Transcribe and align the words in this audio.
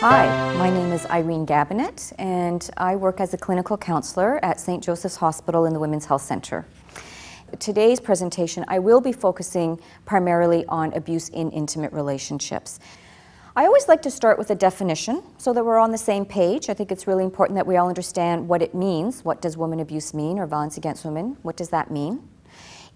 Hi, 0.00 0.54
my 0.54 0.70
name 0.70 0.92
is 0.92 1.04
Irene 1.06 1.44
Gabinet, 1.44 2.12
and 2.20 2.70
I 2.76 2.94
work 2.94 3.20
as 3.20 3.34
a 3.34 3.36
clinical 3.36 3.76
counselor 3.76 4.38
at 4.44 4.60
St. 4.60 4.80
Joseph's 4.80 5.16
Hospital 5.16 5.64
in 5.64 5.72
the 5.72 5.80
Women's 5.80 6.04
Health 6.04 6.22
Center. 6.22 6.64
Today's 7.58 7.98
presentation, 7.98 8.64
I 8.68 8.78
will 8.78 9.00
be 9.00 9.10
focusing 9.10 9.80
primarily 10.06 10.64
on 10.66 10.92
abuse 10.92 11.30
in 11.30 11.50
intimate 11.50 11.92
relationships. 11.92 12.78
I 13.56 13.66
always 13.66 13.88
like 13.88 14.00
to 14.02 14.10
start 14.12 14.38
with 14.38 14.50
a 14.50 14.54
definition 14.54 15.20
so 15.36 15.52
that 15.52 15.64
we're 15.64 15.78
on 15.78 15.90
the 15.90 15.98
same 15.98 16.24
page. 16.24 16.70
I 16.70 16.74
think 16.74 16.92
it's 16.92 17.08
really 17.08 17.24
important 17.24 17.56
that 17.56 17.66
we 17.66 17.76
all 17.76 17.88
understand 17.88 18.46
what 18.46 18.62
it 18.62 18.76
means. 18.76 19.24
What 19.24 19.42
does 19.42 19.56
woman 19.56 19.80
abuse 19.80 20.14
mean 20.14 20.38
or 20.38 20.46
violence 20.46 20.76
against 20.76 21.04
women? 21.04 21.36
What 21.42 21.56
does 21.56 21.70
that 21.70 21.90
mean? 21.90 22.22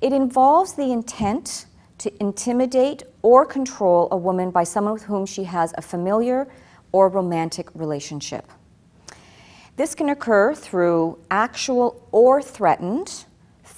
It 0.01 0.13
involves 0.13 0.75
the 0.75 0.93
intent 0.93 1.67
to 1.99 2.13
intimidate 2.21 3.03
or 3.23 3.45
control 3.45 4.07
a 4.13 4.17
woman 4.17 4.53
by 4.53 4.63
someone 4.63 4.93
with 4.93 5.03
whom 5.03 5.27
she 5.27 5.43
has 5.45 5.75
a 5.77 5.83
familiar, 5.83 6.47
or 6.93 7.09
romantic 7.09 7.69
relationship. 7.75 8.51
This 9.77 9.95
can 9.95 10.11
occur 10.11 10.55
through 10.55 11.19
actual 11.31 12.07
or 12.13 12.43
threatened 12.43 13.25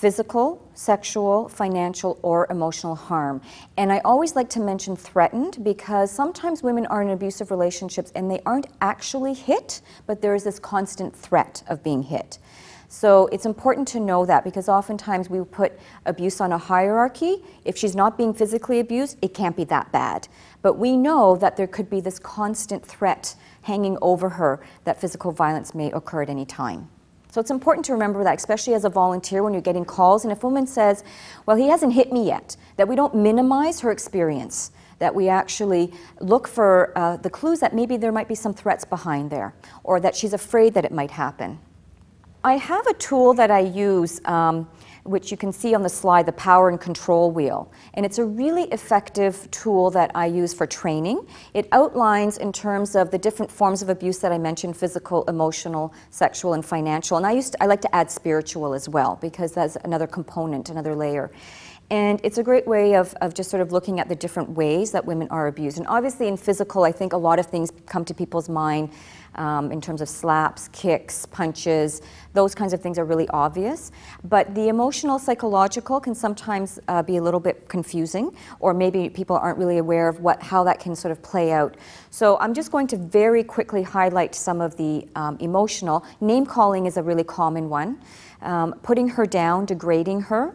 physical, 0.04 0.60
sexual, 0.74 1.48
financial, 1.48 2.18
or 2.20 2.46
emotional 2.50 2.94
harm. 2.94 3.40
And 3.78 3.90
I 3.92 4.00
always 4.00 4.36
like 4.36 4.50
to 4.50 4.60
mention 4.60 4.96
threatened 4.96 5.64
because 5.64 6.10
sometimes 6.10 6.62
women 6.62 6.84
are 6.86 7.00
in 7.00 7.08
abusive 7.08 7.50
relationships 7.50 8.12
and 8.14 8.30
they 8.30 8.40
aren't 8.44 8.66
actually 8.82 9.32
hit, 9.32 9.80
but 10.06 10.20
there 10.20 10.34
is 10.34 10.44
this 10.44 10.58
constant 10.58 11.16
threat 11.16 11.62
of 11.68 11.82
being 11.82 12.02
hit. 12.02 12.38
So 12.94 13.26
it's 13.32 13.44
important 13.44 13.88
to 13.88 13.98
know 13.98 14.24
that 14.24 14.44
because 14.44 14.68
oftentimes 14.68 15.28
we 15.28 15.42
put 15.44 15.72
abuse 16.06 16.40
on 16.40 16.52
a 16.52 16.58
hierarchy. 16.58 17.42
If 17.64 17.76
she's 17.76 17.96
not 17.96 18.16
being 18.16 18.32
physically 18.32 18.78
abused, 18.78 19.18
it 19.20 19.34
can't 19.34 19.56
be 19.56 19.64
that 19.64 19.90
bad. 19.90 20.28
But 20.62 20.74
we 20.74 20.96
know 20.96 21.34
that 21.34 21.56
there 21.56 21.66
could 21.66 21.90
be 21.90 22.00
this 22.00 22.20
constant 22.20 22.86
threat 22.86 23.34
hanging 23.62 23.98
over 24.00 24.28
her 24.28 24.60
that 24.84 25.00
physical 25.00 25.32
violence 25.32 25.74
may 25.74 25.90
occur 25.90 26.22
at 26.22 26.30
any 26.30 26.44
time. 26.44 26.88
So 27.32 27.40
it's 27.40 27.50
important 27.50 27.84
to 27.86 27.94
remember 27.94 28.22
that, 28.22 28.36
especially 28.36 28.74
as 28.74 28.84
a 28.84 28.90
volunteer 28.90 29.42
when 29.42 29.52
you're 29.52 29.60
getting 29.60 29.84
calls. 29.84 30.24
And 30.24 30.30
if 30.30 30.44
a 30.44 30.46
woman 30.46 30.68
says, 30.68 31.02
Well, 31.46 31.56
he 31.56 31.68
hasn't 31.70 31.94
hit 31.94 32.12
me 32.12 32.24
yet, 32.24 32.56
that 32.76 32.86
we 32.86 32.94
don't 32.94 33.16
minimize 33.16 33.80
her 33.80 33.90
experience, 33.90 34.70
that 35.00 35.12
we 35.12 35.28
actually 35.28 35.92
look 36.20 36.46
for 36.46 36.96
uh, 36.96 37.16
the 37.16 37.28
clues 37.28 37.58
that 37.58 37.74
maybe 37.74 37.96
there 37.96 38.12
might 38.12 38.28
be 38.28 38.36
some 38.36 38.54
threats 38.54 38.84
behind 38.84 39.30
there, 39.30 39.52
or 39.82 39.98
that 39.98 40.14
she's 40.14 40.32
afraid 40.32 40.74
that 40.74 40.84
it 40.84 40.92
might 40.92 41.10
happen. 41.10 41.58
I 42.44 42.58
have 42.58 42.86
a 42.86 42.92
tool 42.94 43.32
that 43.34 43.50
I 43.50 43.60
use, 43.60 44.20
um, 44.26 44.68
which 45.04 45.30
you 45.30 45.36
can 45.38 45.50
see 45.50 45.74
on 45.74 45.80
the 45.80 45.88
slide, 45.88 46.26
the 46.26 46.32
power 46.32 46.68
and 46.68 46.78
control 46.78 47.30
wheel. 47.30 47.72
And 47.94 48.04
it's 48.04 48.18
a 48.18 48.24
really 48.24 48.64
effective 48.64 49.50
tool 49.50 49.90
that 49.92 50.10
I 50.14 50.26
use 50.26 50.52
for 50.52 50.66
training. 50.66 51.26
It 51.54 51.68
outlines 51.72 52.36
in 52.36 52.52
terms 52.52 52.96
of 52.96 53.10
the 53.10 53.16
different 53.16 53.50
forms 53.50 53.80
of 53.80 53.88
abuse 53.88 54.18
that 54.18 54.30
I 54.30 54.36
mentioned, 54.36 54.76
physical, 54.76 55.24
emotional, 55.24 55.94
sexual, 56.10 56.52
and 56.52 56.62
financial. 56.62 57.16
And 57.16 57.26
I, 57.26 57.32
used 57.32 57.52
to, 57.52 57.62
I 57.62 57.66
like 57.66 57.80
to 57.80 57.94
add 57.96 58.10
spiritual 58.10 58.74
as 58.74 58.90
well, 58.90 59.18
because 59.22 59.52
that's 59.52 59.76
another 59.76 60.06
component, 60.06 60.68
another 60.68 60.94
layer. 60.94 61.32
And 61.90 62.20
it's 62.22 62.36
a 62.36 62.42
great 62.42 62.66
way 62.66 62.94
of, 62.94 63.14
of 63.22 63.32
just 63.32 63.50
sort 63.50 63.62
of 63.62 63.72
looking 63.72 64.00
at 64.00 64.08
the 64.10 64.16
different 64.16 64.50
ways 64.50 64.92
that 64.92 65.06
women 65.06 65.28
are 65.30 65.46
abused. 65.46 65.78
And 65.78 65.86
obviously, 65.86 66.28
in 66.28 66.36
physical, 66.36 66.84
I 66.84 66.92
think 66.92 67.14
a 67.14 67.18
lot 67.18 67.38
of 67.38 67.46
things 67.46 67.70
come 67.86 68.04
to 68.04 68.12
people's 68.12 68.50
mind 68.50 68.90
um, 69.36 69.72
in 69.72 69.80
terms 69.80 70.00
of 70.00 70.08
slaps, 70.08 70.68
kicks, 70.68 71.26
punches. 71.26 72.02
Those 72.32 72.54
kinds 72.54 72.72
of 72.72 72.80
things 72.80 72.98
are 72.98 73.04
really 73.04 73.28
obvious. 73.28 73.92
But 74.24 74.54
the 74.54 74.68
emotional, 74.68 75.18
psychological 75.18 76.00
can 76.00 76.14
sometimes 76.14 76.78
uh, 76.88 77.02
be 77.02 77.16
a 77.16 77.22
little 77.22 77.40
bit 77.40 77.68
confusing, 77.68 78.36
or 78.60 78.74
maybe 78.74 79.08
people 79.08 79.36
aren't 79.36 79.58
really 79.58 79.78
aware 79.78 80.08
of 80.08 80.20
what, 80.20 80.42
how 80.42 80.64
that 80.64 80.80
can 80.80 80.94
sort 80.96 81.12
of 81.12 81.22
play 81.22 81.52
out. 81.52 81.76
So 82.10 82.38
I'm 82.38 82.54
just 82.54 82.70
going 82.70 82.86
to 82.88 82.96
very 82.96 83.44
quickly 83.44 83.82
highlight 83.82 84.34
some 84.34 84.60
of 84.60 84.76
the 84.76 85.06
um, 85.14 85.36
emotional. 85.40 86.04
Name 86.20 86.46
calling 86.46 86.86
is 86.86 86.96
a 86.96 87.02
really 87.02 87.24
common 87.24 87.68
one. 87.68 88.00
Um, 88.42 88.74
putting 88.82 89.08
her 89.08 89.24
down, 89.24 89.64
degrading 89.64 90.20
her. 90.22 90.54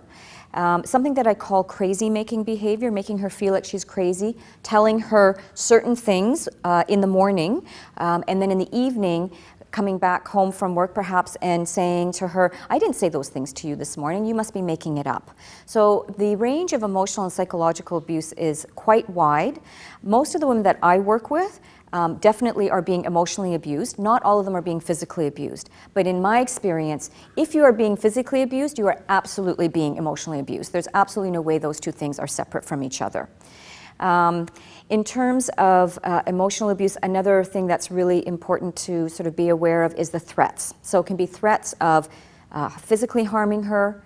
Um, 0.54 0.84
something 0.84 1.14
that 1.14 1.28
I 1.28 1.34
call 1.34 1.64
crazy 1.64 2.10
making 2.10 2.44
behavior, 2.44 2.92
making 2.92 3.20
her 3.20 3.30
feel 3.30 3.54
like 3.54 3.66
she's 3.66 3.86
crazy, 3.86 4.36
telling 4.64 5.00
her 5.00 5.40
certain 5.54 5.96
things 5.96 6.50
uh, 6.64 6.84
in 6.88 7.02
the 7.02 7.08
morning, 7.08 7.66
um, 7.98 8.24
and 8.28 8.42
then 8.42 8.52
in 8.52 8.58
the 8.58 8.76
evening, 8.76 9.32
coming 9.72 9.98
back 9.98 10.28
home 10.28 10.52
from 10.52 10.74
work 10.76 10.94
perhaps 10.94 11.38
and 11.42 11.68
saying 11.68 12.12
to 12.14 12.28
her, 12.28 12.52
I 12.70 12.80
didn't 12.80 12.96
say 12.96 13.10
those 13.10 13.30
things 13.30 13.54
to 13.54 13.68
you 13.68 13.76
this 13.76 13.98
morning, 13.98 14.26
you 14.26 14.34
must 14.34 14.54
be 14.54 14.62
making 14.62 14.98
it 14.98 15.08
up. 15.08 15.32
So 15.66 16.12
the 16.18 16.36
range 16.36 16.74
of 16.74 16.84
emotional 16.84 17.26
and 17.26 17.34
psychological 17.34 17.98
abuse 17.98 18.32
is 18.34 18.66
quite 18.76 19.10
wide. 19.10 19.60
Most 20.02 20.34
of 20.36 20.42
the 20.42 20.48
women 20.48 20.64
that 20.64 20.80
I 20.82 21.00
work 21.00 21.30
with 21.30 21.60
um, 21.94 22.16
definitely 22.18 22.70
are 22.70 22.82
being 22.82 23.06
emotionally 23.06 23.56
abused. 23.56 24.00
Not 24.00 24.24
all 24.24 24.40
of 24.40 24.46
them 24.46 24.56
are 24.56 24.62
being 24.62 24.80
physically 24.80 25.28
abused. 25.28 25.70
But 25.94 26.08
in 26.08 26.22
my 26.22 26.40
experience, 26.40 27.10
if 27.36 27.56
you 27.56 27.64
are 27.64 27.74
being 27.74 27.96
physically 27.96 28.42
abused, 28.42 28.78
you 28.78 28.88
are 28.88 29.04
absolutely 29.10 29.68
being 29.68 29.98
emotionally 29.98 30.40
abused. 30.40 30.72
There's 30.72 30.88
absolutely 30.94 31.32
no 31.32 31.42
way 31.42 31.58
those 31.58 31.80
two 31.80 31.92
things 31.92 32.20
are 32.20 32.28
separate 32.28 32.66
from 32.66 32.84
each 32.84 33.02
other. 33.02 33.30
Um, 34.00 34.48
in 34.90 35.04
terms 35.04 35.50
of 35.58 36.00
uh, 36.04 36.22
emotional 36.26 36.70
abuse, 36.70 36.98
another 37.04 37.44
thing 37.44 37.68
that's 37.68 37.92
really 37.92 38.26
important 38.28 38.76
to 38.78 39.10
sort 39.10 39.28
of 39.28 39.36
be 39.36 39.50
aware 39.50 39.84
of 39.84 39.94
is 39.96 40.10
the 40.10 40.20
threats. 40.20 40.74
So 40.82 41.00
it 41.00 41.06
can 41.06 41.18
be 41.18 41.26
threats 41.26 41.74
of 41.82 42.08
uh, 42.52 42.70
physically 42.70 43.26
harming 43.26 43.64
her, 43.64 44.04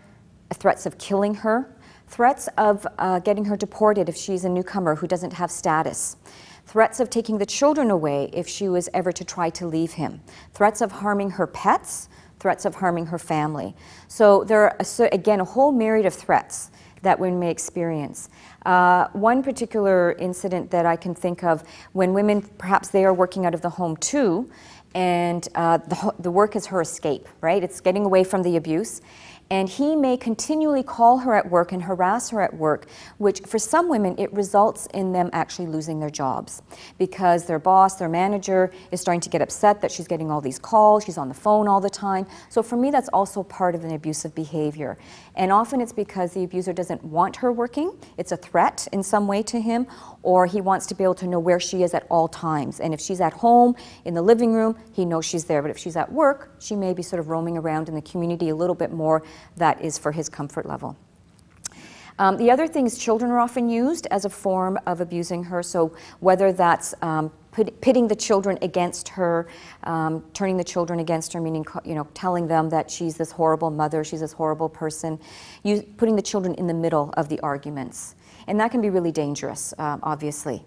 threats 0.53 0.85
of 0.85 0.97
killing 0.97 1.35
her, 1.35 1.73
threats 2.07 2.49
of 2.57 2.85
uh, 2.97 3.19
getting 3.19 3.45
her 3.45 3.55
deported 3.55 4.09
if 4.09 4.16
she's 4.16 4.45
a 4.45 4.49
newcomer 4.49 4.95
who 4.95 5.07
doesn't 5.07 5.33
have 5.33 5.49
status 5.49 6.17
threats 6.66 7.00
of 7.00 7.09
taking 7.09 7.38
the 7.38 7.46
children 7.46 7.91
away 7.91 8.29
if 8.34 8.47
she 8.47 8.69
was 8.69 8.90
ever 8.94 9.12
to 9.12 9.24
try 9.24 9.50
to 9.51 9.68
leave 9.68 9.94
him, 9.94 10.22
threats 10.53 10.81
of 10.81 10.91
harming 10.91 11.31
her 11.31 11.47
pets, 11.47 12.09
threats 12.40 12.66
of 12.66 12.75
harming 12.75 13.07
her 13.07 13.19
family. 13.19 13.75
So 14.07 14.44
there 14.44 14.63
are, 14.63 15.09
again, 15.12 15.40
a 15.40 15.46
whole 15.46 15.72
myriad 15.72 16.06
of 16.06 16.13
threats 16.13 16.72
that 17.02 17.19
women 17.19 17.40
may 17.40 17.52
experience. 17.52 18.29
Uh, 18.66 19.07
one 19.13 19.44
particular 19.44 20.13
incident 20.13 20.72
that 20.72 20.85
I 20.85 20.96
can 20.96 21.13
think 21.13 21.44
of 21.44 21.63
when 21.91 22.13
women, 22.13 22.41
perhaps 22.41 22.90
they 22.90 23.06
are 23.06 23.13
working 23.13 23.46
out 23.46 23.53
of 23.53 23.62
the 23.62 23.69
home 23.69 23.97
too, 23.97 24.50
and 24.96 25.47
uh, 25.56 25.78
the, 25.78 26.13
the 26.19 26.31
work 26.31 26.56
is 26.56 26.68
her 26.68 26.81
escape, 26.81 27.28
right? 27.41 27.63
It's 27.63 27.81
getting 27.81 28.06
away 28.06 28.23
from 28.23 28.44
the 28.44 28.57
abuse 28.57 29.02
and 29.53 29.69
he 29.69 29.96
may 29.96 30.18
continually 30.18 30.81
call 30.81 31.19
her 31.19 31.36
at 31.36 31.52
work 31.52 31.72
and 31.72 31.84
harass 31.84 32.31
her 32.31 32.41
at 32.41 32.56
work, 32.56 32.88
which 33.19 33.40
for 33.41 33.59
some 33.59 33.88
women 33.88 34.16
it 34.18 34.34
results 34.34 34.88
in 34.96 35.12
them 35.12 35.30
actually 35.31 35.68
losing 35.68 36.00
their 36.00 36.09
jobs 36.09 36.64
because 36.97 37.46
their 37.46 37.59
boss, 37.59 37.97
their 37.97 38.09
manager 38.09 38.72
is 38.91 39.00
starting 39.00 39.22
to 39.22 39.30
get 39.30 39.44
upset 39.44 39.80
that 39.80 39.91
she's 39.91 40.08
getting 40.08 40.31
all 40.31 40.41
these 40.41 40.58
calls, 40.58 41.03
she's 41.03 41.19
on 41.19 41.28
the 41.28 41.36
phone 41.36 41.68
all 41.68 41.80
the 41.80 41.88
time. 41.88 42.25
So 42.50 42.64
for 42.64 42.78
me, 42.78 42.90
that's 42.90 43.09
also 43.09 43.44
part 43.44 43.75
of 43.75 43.84
an 43.84 43.91
abusive 43.91 44.34
behavior. 44.34 44.97
And 45.36 45.52
often 45.52 45.81
it's 45.81 45.94
because 45.94 46.34
the 46.34 46.44
abuser 46.44 46.74
doesn't 46.74 47.03
want 47.03 47.35
her 47.35 47.52
working, 47.52 47.96
it's 48.18 48.31
a 48.31 48.38
threat 48.38 48.88
in 48.91 49.03
some 49.03 49.28
way 49.28 49.44
to 49.44 49.61
him, 49.61 49.85
or 50.23 50.47
he 50.47 50.61
wants 50.61 50.88
to 50.88 50.96
be 50.96 51.03
able 51.03 51.14
to 51.16 51.28
know 51.28 51.40
where 51.40 51.59
she 51.59 51.84
is 51.84 51.94
at 51.94 52.08
all 52.09 52.28
times. 52.28 52.79
And 52.79 52.91
if 52.91 52.99
she's 52.99 53.22
at 53.22 53.34
home, 53.34 53.76
in 54.06 54.16
the 54.16 54.22
living 54.23 54.53
room, 54.53 54.76
he 54.94 55.06
knows 55.06 55.26
she's 55.26 55.46
there. 55.46 55.61
But 55.61 55.70
if 55.70 55.78
she's 55.78 55.96
at 55.96 56.11
work, 56.11 56.56
she 56.59 56.76
may 56.76 56.94
be 56.94 57.03
sort 57.03 57.20
of 57.20 57.29
roaming 57.29 57.56
around 57.56 57.88
in 57.88 57.94
the 57.94 58.02
community 58.02 58.49
a 58.49 58.56
little 58.56 58.76
bit 58.76 58.91
more. 58.91 59.22
That 59.57 59.81
is 59.81 59.97
for 59.97 60.11
his 60.11 60.29
comfort 60.29 60.66
level. 60.66 60.97
Um, 62.19 62.37
the 62.37 62.51
other 62.51 62.67
thing 62.67 62.85
is 62.85 62.97
children 62.97 63.31
are 63.31 63.40
often 63.40 63.69
used 63.69 64.07
as 64.11 64.25
a 64.25 64.29
form 64.29 64.78
of 64.85 65.01
abusing 65.01 65.43
her. 65.45 65.63
So 65.63 65.95
whether 66.19 66.53
that's 66.53 66.93
um, 67.01 67.31
pitting 67.81 68.07
the 68.07 68.16
children 68.16 68.57
against 68.61 69.09
her, 69.09 69.47
um, 69.84 70.23
turning 70.34 70.57
the 70.57 70.63
children 70.63 70.99
against 70.99 71.34
her, 71.34 71.41
meaning 71.41 71.66
you 71.84 71.95
know 71.95 72.07
telling 72.13 72.47
them 72.47 72.69
that 72.69 72.90
she's 72.90 73.17
this 73.17 73.31
horrible 73.31 73.69
mother, 73.69 74.03
she's 74.03 74.19
this 74.19 74.34
horrible 74.34 74.69
person, 74.69 75.19
you, 75.63 75.81
putting 75.97 76.16
the 76.16 76.22
children 76.22 76.53
in 76.55 76.67
the 76.67 76.73
middle 76.73 77.13
of 77.17 77.29
the 77.29 77.39
arguments, 77.41 78.16
and 78.47 78.59
that 78.59 78.72
can 78.72 78.81
be 78.81 78.89
really 78.89 79.11
dangerous, 79.11 79.73
um, 79.78 79.99
obviously. 80.03 80.63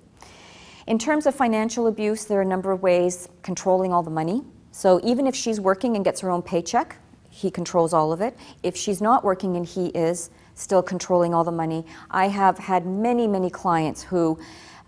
In 0.86 0.98
terms 0.98 1.26
of 1.26 1.34
financial 1.34 1.88
abuse, 1.88 2.26
there 2.26 2.38
are 2.38 2.42
a 2.42 2.46
number 2.46 2.70
of 2.70 2.82
ways 2.82 3.28
controlling 3.42 3.92
all 3.92 4.04
the 4.04 4.10
money. 4.10 4.44
So 4.70 5.00
even 5.02 5.26
if 5.26 5.34
she's 5.34 5.58
working 5.60 5.96
and 5.96 6.04
gets 6.04 6.20
her 6.20 6.30
own 6.30 6.42
paycheck, 6.42 6.96
he 7.36 7.50
controls 7.50 7.92
all 7.92 8.12
of 8.12 8.22
it. 8.22 8.34
If 8.62 8.76
she's 8.76 9.02
not 9.02 9.22
working 9.22 9.56
and 9.56 9.66
he 9.66 9.88
is, 9.88 10.30
still 10.54 10.82
controlling 10.82 11.34
all 11.34 11.44
the 11.44 11.52
money. 11.52 11.84
I 12.10 12.28
have 12.28 12.56
had 12.56 12.86
many, 12.86 13.28
many 13.28 13.50
clients 13.50 14.02
who 14.02 14.38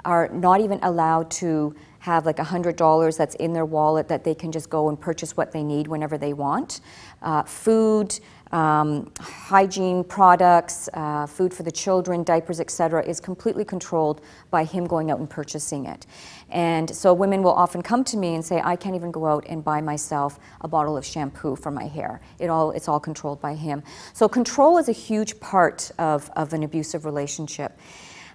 are 0.07 0.29
not 0.29 0.63
even 0.63 0.79
allowed 0.83 1.31
to 1.33 1.77
have 1.99 2.25
like 2.25 2.39
$100 2.39 3.19
that's 3.19 3.35
in 3.35 3.53
their 3.53 3.67
wallet 3.67 4.09
that 4.09 4.25
they 4.25 4.35
can 4.35 4.51
just 4.51 4.71
go 4.71 4.89
and 4.89 4.99
purchase 4.99 5.37
what 5.37 5.53
they 5.53 5.63
need 5.63 5.87
whenever 5.87 6.17
they 6.17 6.33
want. 6.33 6.81
Uh, 7.21 7.43
food, 7.43 8.19
um, 8.53 9.13
hygiene 9.21 10.03
products, 10.03 10.89
uh, 10.95 11.27
food 11.27 11.53
for 11.53 11.65
the 11.65 11.73
children, 11.73 12.23
diapers, 12.23 12.61
etc., 12.61 13.05
is 13.05 13.21
completely 13.21 13.65
controlled 13.65 14.23
by 14.51 14.65
him 14.65 14.87
going 14.87 15.11
out 15.11 15.19
and 15.19 15.29
purchasing 15.29 15.85
it. 15.85 16.07
And 16.51 16.95
so 16.95 17.13
women 17.13 17.43
will 17.43 17.53
often 17.53 17.83
come 17.83 18.05
to 18.05 18.17
me 18.17 18.35
and 18.35 18.45
say, 18.45 18.61
I 18.65 18.77
can't 18.77 18.95
even 18.95 19.11
go 19.11 19.27
out 19.27 19.45
and 19.49 19.63
buy 19.63 19.81
myself 19.81 20.39
a 20.63 20.69
bottle 20.69 20.97
of 20.97 21.05
shampoo 21.05 21.57
for 21.57 21.71
my 21.71 21.85
hair. 21.85 22.21
It 22.39 22.49
all, 22.49 22.71
it's 22.71 22.89
all 22.89 23.01
controlled 23.01 23.41
by 23.41 23.55
him. 23.55 23.83
So 24.15 24.29
control 24.29 24.79
is 24.79 24.89
a 24.89 24.93
huge 24.93 25.39
part 25.41 25.91
of, 25.99 26.31
of 26.37 26.53
an 26.53 26.63
abusive 26.63 27.05
relationship. 27.05 27.79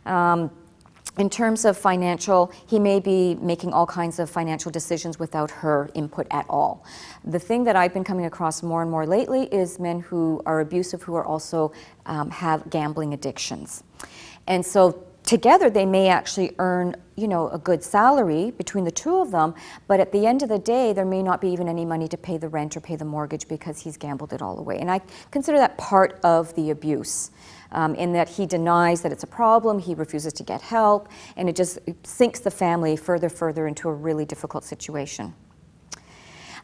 Um, 0.05 0.51
in 1.17 1.29
terms 1.29 1.63
of 1.63 1.77
financial, 1.77 2.51
he 2.65 2.79
may 2.79 2.99
be 2.99 3.35
making 3.35 3.71
all 3.71 3.85
kinds 3.85 4.17
of 4.17 4.31
financial 4.31 4.71
decisions 4.71 5.19
without 5.19 5.51
her 5.51 5.91
input 5.93 6.25
at 6.31 6.45
all. 6.49 6.83
The 7.23 7.37
thing 7.37 7.65
that 7.65 7.75
I've 7.75 7.93
been 7.93 8.03
coming 8.03 8.25
across 8.25 8.63
more 8.63 8.81
and 8.81 8.89
more 8.89 9.05
lately 9.05 9.43
is 9.53 9.79
men 9.79 9.99
who 9.99 10.41
are 10.47 10.59
abusive 10.59 11.03
who 11.03 11.13
are 11.13 11.25
also 11.25 11.71
um, 12.07 12.31
have 12.31 12.67
gambling 12.71 13.13
addictions. 13.13 13.83
And 14.47 14.65
so 14.65 15.05
together 15.33 15.67
they 15.69 15.85
may 15.85 16.09
actually 16.09 16.51
earn 16.59 16.95
you 17.15 17.27
know 17.27 17.49
a 17.49 17.57
good 17.57 17.83
salary 17.83 18.51
between 18.51 18.83
the 18.83 18.91
two 18.91 19.17
of 19.17 19.31
them 19.31 19.55
but 19.87 19.99
at 19.99 20.11
the 20.11 20.27
end 20.27 20.43
of 20.43 20.49
the 20.49 20.59
day 20.59 20.93
there 20.93 21.05
may 21.05 21.23
not 21.23 21.41
be 21.41 21.49
even 21.49 21.67
any 21.67 21.83
money 21.83 22.07
to 22.07 22.17
pay 22.17 22.37
the 22.37 22.47
rent 22.47 22.77
or 22.77 22.79
pay 22.79 22.95
the 22.95 23.05
mortgage 23.05 23.47
because 23.47 23.79
he's 23.79 23.97
gambled 23.97 24.31
it 24.31 24.43
all 24.43 24.59
away 24.59 24.77
and 24.77 24.91
i 24.91 25.01
consider 25.31 25.57
that 25.57 25.75
part 25.77 26.19
of 26.23 26.53
the 26.53 26.69
abuse 26.69 27.31
um, 27.73 27.95
in 27.95 28.13
that 28.13 28.29
he 28.29 28.45
denies 28.45 29.01
that 29.01 29.11
it's 29.11 29.23
a 29.23 29.27
problem, 29.27 29.79
he 29.79 29.95
refuses 29.95 30.31
to 30.33 30.43
get 30.43 30.61
help, 30.61 31.09
and 31.35 31.49
it 31.49 31.55
just 31.55 31.79
sinks 32.03 32.39
the 32.39 32.51
family 32.51 32.95
further, 32.95 33.29
further 33.29 33.67
into 33.67 33.89
a 33.89 33.93
really 33.93 34.25
difficult 34.25 34.63
situation. 34.63 35.33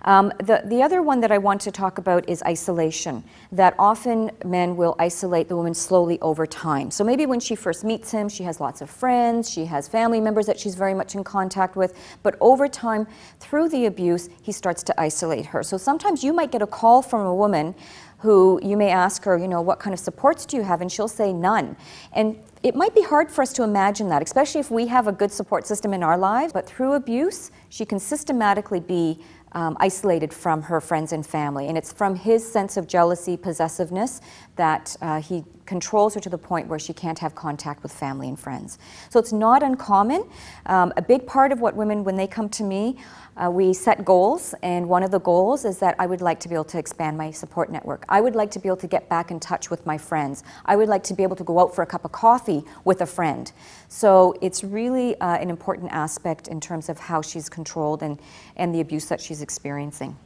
Um, 0.04 0.31
the, 0.40 0.62
the 0.66 0.81
other 0.81 1.01
one 1.01 1.19
that 1.22 1.31
I 1.31 1.38
want 1.38 1.60
to 1.62 1.72
talk 1.72 1.98
about 1.98 2.28
is 2.30 2.42
isolation, 2.44 3.24
that 3.51 3.75
often 3.78 4.31
men 4.46 4.78
will 4.78 4.96
isolate 4.98 5.50
the 5.50 5.56
woman 5.56 5.74
slowly 5.74 6.19
over 6.22 6.48
time. 6.48 6.90
So 6.90 7.04
maybe 7.04 7.25
when 7.25 7.40
she 7.40 7.56
first 7.56 7.84
meets 7.84 8.12
him, 8.12 8.30
she 8.30 8.44
has 8.44 8.60
lots 8.60 8.81
of 8.81 8.90
friends, 8.90 9.50
she 9.50 9.66
has 9.66 9.88
family 9.88 10.22
members 10.22 10.46
that 10.46 10.60
she's 10.60 10.75
very 10.75 10.94
much 10.94 11.16
in 11.16 11.24
contact 11.24 11.75
with, 11.75 11.98
but 12.24 12.38
over 12.40 12.68
time, 12.68 13.07
through 13.40 13.69
the 13.69 13.88
abuse, 13.88 14.30
he 14.42 14.51
starts 14.51 14.84
to 14.84 15.01
isolate 15.01 15.48
her. 15.48 15.63
So 15.63 15.78
sometimes 15.78 16.24
you 16.24 16.34
might 16.34 16.52
get 16.52 16.62
a 16.62 16.68
call 16.68 17.02
from 17.02 17.25
a 17.25 17.36
woman 17.36 17.75
who 18.19 18.60
you 18.62 18.75
may 18.75 18.90
ask 18.90 19.24
her, 19.24 19.38
you 19.38 19.48
know, 19.48 19.62
what 19.62 19.80
kind 19.80 19.94
of 19.94 20.00
supports 20.00 20.45
do 20.45 20.57
you 20.57 20.63
have? 20.63 20.81
And 20.81 20.92
she'll 20.92 21.07
say 21.07 21.31
none. 21.31 21.78
And 22.12 22.38
it 22.63 22.75
might 22.75 22.94
be 22.94 23.02
hard 23.02 23.31
for 23.31 23.42
us 23.42 23.54
to 23.54 23.63
imagine 23.63 24.10
that, 24.10 24.22
especially 24.22 24.60
if 24.60 24.69
we 24.69 24.88
have 24.88 25.07
a 25.07 25.13
good 25.13 25.31
support 25.31 25.66
system 25.66 25.94
in 25.94 26.04
our 26.04 26.18
lives. 26.18 26.52
But 26.52 26.68
through 26.68 26.94
abuse, 26.94 27.52
she 27.69 27.86
can 27.86 27.98
systematically 27.98 28.81
be 28.81 29.19
um, 29.54 29.75
isolated 29.80 30.34
from 30.34 30.63
her 30.63 30.81
friends 30.81 31.12
and 31.12 31.25
family. 31.25 31.68
And 31.68 31.78
it's 31.78 31.92
from 31.92 32.16
his 32.16 32.50
sense 32.50 32.78
of 32.78 32.88
jealousy, 32.88 33.38
possessiveness, 33.38 34.22
that 34.59 34.97
uh, 35.01 35.21
he 35.21 35.45
controls 35.65 36.15
her 36.15 36.19
to 36.19 36.29
the 36.29 36.38
point 36.38 36.67
where 36.67 36.79
she 36.79 36.91
can't 36.91 37.17
have 37.19 37.33
contact 37.33 37.81
with 37.81 37.94
family 37.94 38.27
and 38.27 38.38
friends. 38.38 38.77
So 39.09 39.17
it's 39.17 39.31
not 39.31 39.63
uncommon. 39.63 40.27
Um, 40.65 40.91
a 40.97 41.01
big 41.01 41.25
part 41.25 41.53
of 41.53 41.61
what 41.61 41.75
women, 41.75 42.03
when 42.03 42.17
they 42.17 42.27
come 42.27 42.50
to 42.50 42.63
me, 42.63 42.97
uh, 43.38 43.50
we 43.50 43.73
set 43.73 44.03
goals, 44.03 44.53
and 44.61 44.89
one 44.89 45.01
of 45.01 45.11
the 45.11 45.19
goals 45.21 45.63
is 45.63 45.77
that 45.77 45.95
I 45.97 46.07
would 46.07 46.19
like 46.19 46.41
to 46.41 46.50
be 46.50 46.56
able 46.56 46.65
to 46.65 46.77
expand 46.77 47.17
my 47.17 47.31
support 47.31 47.71
network. 47.71 48.03
I 48.09 48.19
would 48.19 48.35
like 48.35 48.51
to 48.51 48.59
be 48.59 48.67
able 48.67 48.77
to 48.77 48.88
get 48.88 49.07
back 49.07 49.31
in 49.31 49.39
touch 49.39 49.69
with 49.69 49.85
my 49.85 49.97
friends. 49.97 50.44
I 50.65 50.75
would 50.75 50.89
like 50.89 51.03
to 51.03 51.13
be 51.13 51.23
able 51.23 51.38
to 51.38 51.45
go 51.45 51.57
out 51.61 51.73
for 51.73 51.81
a 51.81 51.85
cup 51.85 52.03
of 52.03 52.11
coffee 52.11 52.63
with 52.83 53.00
a 53.00 53.06
friend. 53.06 53.50
So 53.88 54.35
it's 54.41 54.61
really 54.61 55.15
uh, 55.21 55.38
an 55.38 55.50
important 55.50 55.94
aspect 55.94 56.50
in 56.50 56.59
terms 56.59 56.89
of 56.89 57.00
how 57.00 57.21
she's 57.21 57.47
controlled 57.47 58.03
and, 58.03 58.19
and 58.57 58.75
the 58.75 58.81
abuse 58.81 59.06
that 59.06 59.21
she's 59.21 59.41
experiencing. 59.41 60.17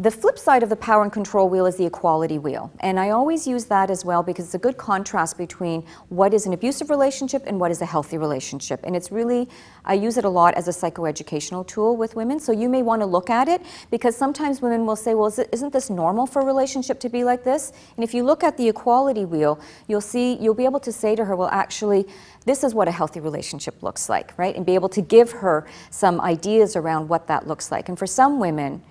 The 0.00 0.10
flip 0.10 0.38
side 0.38 0.62
of 0.62 0.70
the 0.70 0.76
power 0.76 1.02
and 1.02 1.12
control 1.12 1.50
wheel 1.50 1.66
is 1.66 1.76
the 1.76 1.84
equality 1.84 2.38
wheel. 2.38 2.72
And 2.80 2.98
I 2.98 3.10
always 3.10 3.46
use 3.46 3.66
that 3.66 3.90
as 3.90 4.02
well 4.02 4.22
because 4.22 4.46
it's 4.46 4.54
a 4.54 4.58
good 4.58 4.78
contrast 4.78 5.36
between 5.36 5.84
what 6.08 6.32
is 6.32 6.46
an 6.46 6.54
abusive 6.54 6.88
relationship 6.88 7.42
and 7.46 7.60
what 7.60 7.70
is 7.70 7.82
a 7.82 7.84
healthy 7.84 8.16
relationship. 8.16 8.80
And 8.84 8.96
it's 8.96 9.12
really, 9.12 9.46
I 9.84 9.92
use 9.92 10.16
it 10.16 10.24
a 10.24 10.28
lot 10.30 10.54
as 10.54 10.68
a 10.68 10.70
psychoeducational 10.70 11.66
tool 11.66 11.98
with 11.98 12.16
women. 12.16 12.40
So 12.40 12.50
you 12.50 12.70
may 12.70 12.80
want 12.80 13.02
to 13.02 13.06
look 13.06 13.28
at 13.28 13.46
it 13.46 13.60
because 13.90 14.16
sometimes 14.16 14.62
women 14.62 14.86
will 14.86 14.96
say, 14.96 15.12
well, 15.12 15.30
isn't 15.52 15.70
this 15.70 15.90
normal 15.90 16.26
for 16.26 16.40
a 16.40 16.46
relationship 16.46 16.98
to 17.00 17.10
be 17.10 17.22
like 17.22 17.44
this? 17.44 17.70
And 17.96 18.02
if 18.02 18.14
you 18.14 18.24
look 18.24 18.42
at 18.42 18.56
the 18.56 18.70
equality 18.70 19.26
wheel, 19.26 19.60
you'll 19.86 20.00
see, 20.00 20.38
you'll 20.40 20.54
be 20.54 20.64
able 20.64 20.80
to 20.80 20.92
say 20.92 21.14
to 21.14 21.26
her, 21.26 21.36
well, 21.36 21.50
actually, 21.52 22.06
this 22.46 22.64
is 22.64 22.72
what 22.72 22.88
a 22.88 22.90
healthy 22.90 23.20
relationship 23.20 23.82
looks 23.82 24.08
like, 24.08 24.32
right? 24.38 24.56
And 24.56 24.64
be 24.64 24.76
able 24.76 24.88
to 24.88 25.02
give 25.02 25.30
her 25.32 25.66
some 25.90 26.22
ideas 26.22 26.74
around 26.74 27.10
what 27.10 27.26
that 27.26 27.46
looks 27.46 27.70
like. 27.70 27.90
And 27.90 27.98
for 27.98 28.06
some 28.06 28.40
women, 28.40 28.82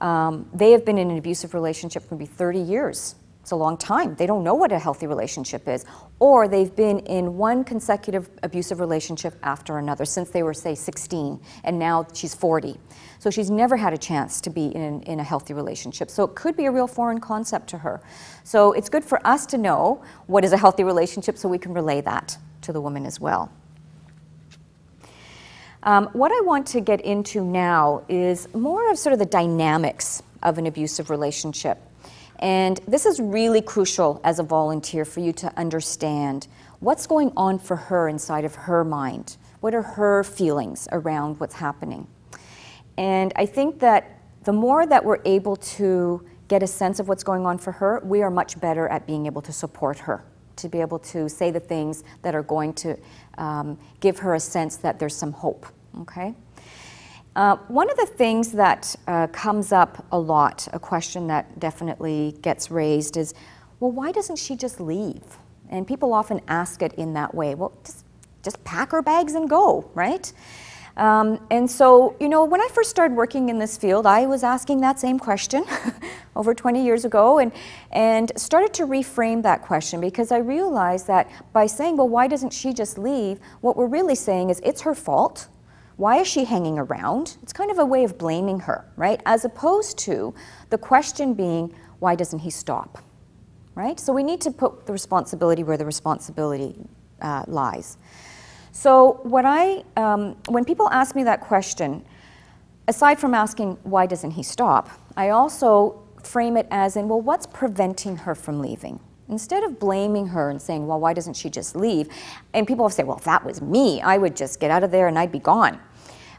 um, 0.00 0.48
they 0.52 0.72
have 0.72 0.84
been 0.84 0.98
in 0.98 1.10
an 1.10 1.18
abusive 1.18 1.54
relationship 1.54 2.02
for 2.02 2.14
maybe 2.14 2.26
30 2.26 2.60
years. 2.60 3.14
It's 3.42 3.52
a 3.52 3.56
long 3.56 3.78
time. 3.78 4.14
They 4.16 4.26
don't 4.26 4.44
know 4.44 4.54
what 4.54 4.70
a 4.70 4.78
healthy 4.78 5.06
relationship 5.06 5.66
is. 5.66 5.84
Or 6.18 6.46
they've 6.46 6.74
been 6.74 7.00
in 7.00 7.38
one 7.38 7.64
consecutive 7.64 8.28
abusive 8.42 8.80
relationship 8.80 9.34
after 9.42 9.78
another 9.78 10.04
since 10.04 10.30
they 10.30 10.42
were, 10.42 10.52
say, 10.52 10.74
16, 10.74 11.40
and 11.64 11.78
now 11.78 12.06
she's 12.12 12.34
40. 12.34 12.76
So 13.18 13.30
she's 13.30 13.50
never 13.50 13.76
had 13.76 13.94
a 13.94 13.98
chance 13.98 14.40
to 14.42 14.50
be 14.50 14.66
in, 14.66 15.02
in 15.02 15.20
a 15.20 15.24
healthy 15.24 15.54
relationship. 15.54 16.10
So 16.10 16.24
it 16.24 16.34
could 16.34 16.56
be 16.56 16.66
a 16.66 16.70
real 16.70 16.86
foreign 16.86 17.18
concept 17.18 17.68
to 17.70 17.78
her. 17.78 18.02
So 18.44 18.72
it's 18.72 18.90
good 18.90 19.04
for 19.04 19.26
us 19.26 19.46
to 19.46 19.58
know 19.58 20.02
what 20.26 20.44
is 20.44 20.52
a 20.52 20.58
healthy 20.58 20.84
relationship 20.84 21.38
so 21.38 21.48
we 21.48 21.58
can 21.58 21.72
relay 21.72 22.02
that 22.02 22.36
to 22.62 22.72
the 22.72 22.80
woman 22.80 23.06
as 23.06 23.18
well. 23.18 23.50
Um, 25.82 26.08
what 26.12 26.30
I 26.30 26.40
want 26.42 26.66
to 26.68 26.80
get 26.80 27.00
into 27.00 27.42
now 27.42 28.04
is 28.08 28.52
more 28.54 28.90
of 28.90 28.98
sort 28.98 29.14
of 29.14 29.18
the 29.18 29.26
dynamics 29.26 30.22
of 30.42 30.58
an 30.58 30.66
abusive 30.66 31.08
relationship. 31.08 31.78
And 32.38 32.80
this 32.86 33.06
is 33.06 33.20
really 33.20 33.62
crucial 33.62 34.20
as 34.24 34.38
a 34.38 34.42
volunteer 34.42 35.04
for 35.04 35.20
you 35.20 35.32
to 35.34 35.52
understand 35.58 36.48
what's 36.80 37.06
going 37.06 37.32
on 37.36 37.58
for 37.58 37.76
her 37.76 38.08
inside 38.08 38.44
of 38.44 38.54
her 38.54 38.84
mind. 38.84 39.36
What 39.60 39.74
are 39.74 39.82
her 39.82 40.24
feelings 40.24 40.88
around 40.92 41.38
what's 41.40 41.54
happening? 41.54 42.06
And 42.96 43.32
I 43.36 43.46
think 43.46 43.78
that 43.80 44.18
the 44.44 44.52
more 44.52 44.86
that 44.86 45.04
we're 45.04 45.20
able 45.24 45.56
to 45.56 46.26
get 46.48 46.62
a 46.62 46.66
sense 46.66 46.98
of 46.98 47.08
what's 47.08 47.22
going 47.22 47.46
on 47.46 47.58
for 47.58 47.72
her, 47.72 48.00
we 48.04 48.22
are 48.22 48.30
much 48.30 48.58
better 48.60 48.88
at 48.88 49.06
being 49.06 49.26
able 49.26 49.42
to 49.42 49.52
support 49.52 49.98
her, 50.00 50.24
to 50.60 50.68
be 50.68 50.80
able 50.80 50.98
to 50.98 51.28
say 51.28 51.50
the 51.50 51.60
things 51.60 52.04
that 52.22 52.34
are 52.34 52.42
going 52.42 52.72
to 52.74 52.96
um, 53.38 53.78
give 54.00 54.18
her 54.18 54.34
a 54.34 54.40
sense 54.40 54.76
that 54.76 54.98
there's 54.98 55.16
some 55.16 55.32
hope. 55.32 55.66
Okay? 56.00 56.34
Uh, 57.36 57.56
one 57.68 57.90
of 57.90 57.96
the 57.96 58.06
things 58.06 58.52
that 58.52 58.94
uh, 59.06 59.26
comes 59.28 59.72
up 59.72 60.04
a 60.10 60.18
lot, 60.18 60.66
a 60.72 60.78
question 60.78 61.26
that 61.28 61.58
definitely 61.60 62.36
gets 62.42 62.70
raised, 62.70 63.16
is 63.16 63.34
well, 63.78 63.92
why 63.92 64.12
doesn't 64.12 64.36
she 64.36 64.56
just 64.56 64.80
leave? 64.80 65.38
And 65.70 65.86
people 65.86 66.12
often 66.12 66.40
ask 66.48 66.82
it 66.82 66.92
in 66.94 67.14
that 67.14 67.34
way. 67.34 67.54
Well, 67.54 67.72
just, 67.84 68.04
just 68.42 68.62
pack 68.64 68.90
her 68.90 69.00
bags 69.00 69.34
and 69.34 69.48
go, 69.48 69.90
right? 69.94 70.30
Um, 70.96 71.44
and 71.50 71.70
so, 71.70 72.16
you 72.20 72.28
know, 72.28 72.44
when 72.44 72.60
I 72.60 72.68
first 72.72 72.90
started 72.90 73.16
working 73.16 73.48
in 73.48 73.58
this 73.58 73.76
field, 73.76 74.06
I 74.06 74.26
was 74.26 74.42
asking 74.42 74.80
that 74.80 74.98
same 74.98 75.18
question 75.18 75.64
over 76.36 76.54
20 76.54 76.84
years 76.84 77.04
ago 77.04 77.38
and, 77.38 77.52
and 77.92 78.32
started 78.36 78.72
to 78.74 78.86
reframe 78.86 79.42
that 79.42 79.62
question 79.62 80.00
because 80.00 80.32
I 80.32 80.38
realized 80.38 81.06
that 81.06 81.30
by 81.52 81.66
saying, 81.66 81.96
well, 81.96 82.08
why 82.08 82.26
doesn't 82.26 82.52
she 82.52 82.72
just 82.72 82.98
leave? 82.98 83.38
What 83.60 83.76
we're 83.76 83.86
really 83.86 84.14
saying 84.14 84.50
is 84.50 84.60
it's 84.64 84.82
her 84.82 84.94
fault. 84.94 85.48
Why 85.96 86.16
is 86.16 86.26
she 86.26 86.44
hanging 86.44 86.78
around? 86.78 87.36
It's 87.42 87.52
kind 87.52 87.70
of 87.70 87.78
a 87.78 87.84
way 87.84 88.04
of 88.04 88.16
blaming 88.16 88.60
her, 88.60 88.90
right? 88.96 89.20
As 89.26 89.44
opposed 89.44 89.98
to 89.98 90.34
the 90.70 90.78
question 90.78 91.34
being, 91.34 91.74
why 91.98 92.14
doesn't 92.14 92.38
he 92.38 92.50
stop? 92.50 92.98
Right? 93.74 94.00
So 94.00 94.12
we 94.12 94.22
need 94.22 94.40
to 94.40 94.50
put 94.50 94.86
the 94.86 94.92
responsibility 94.92 95.62
where 95.62 95.76
the 95.76 95.86
responsibility 95.86 96.74
uh, 97.20 97.44
lies. 97.46 97.98
So 98.72 99.20
what 99.22 99.44
I, 99.44 99.84
um, 99.96 100.36
when 100.48 100.64
people 100.64 100.88
ask 100.90 101.14
me 101.14 101.24
that 101.24 101.40
question, 101.40 102.04
aside 102.88 103.18
from 103.18 103.34
asking 103.34 103.78
why 103.82 104.06
doesn't 104.06 104.32
he 104.32 104.42
stop, 104.42 104.88
I 105.16 105.30
also 105.30 106.02
frame 106.22 106.56
it 106.56 106.66
as 106.70 106.96
in, 106.96 107.08
well, 107.08 107.20
what's 107.20 107.46
preventing 107.46 108.16
her 108.18 108.34
from 108.34 108.60
leaving? 108.60 109.00
Instead 109.28 109.62
of 109.62 109.78
blaming 109.78 110.26
her 110.28 110.50
and 110.50 110.60
saying, 110.60 110.86
well, 110.86 110.98
why 110.98 111.12
doesn't 111.12 111.34
she 111.34 111.48
just 111.48 111.76
leave? 111.76 112.08
And 112.52 112.66
people 112.66 112.84
have 112.86 112.92
said, 112.92 113.06
well, 113.06 113.16
if 113.16 113.24
that 113.24 113.44
was 113.44 113.62
me, 113.62 114.00
I 114.00 114.18
would 114.18 114.36
just 114.36 114.60
get 114.60 114.70
out 114.70 114.82
of 114.82 114.90
there 114.90 115.08
and 115.08 115.18
I'd 115.18 115.32
be 115.32 115.38
gone. 115.38 115.80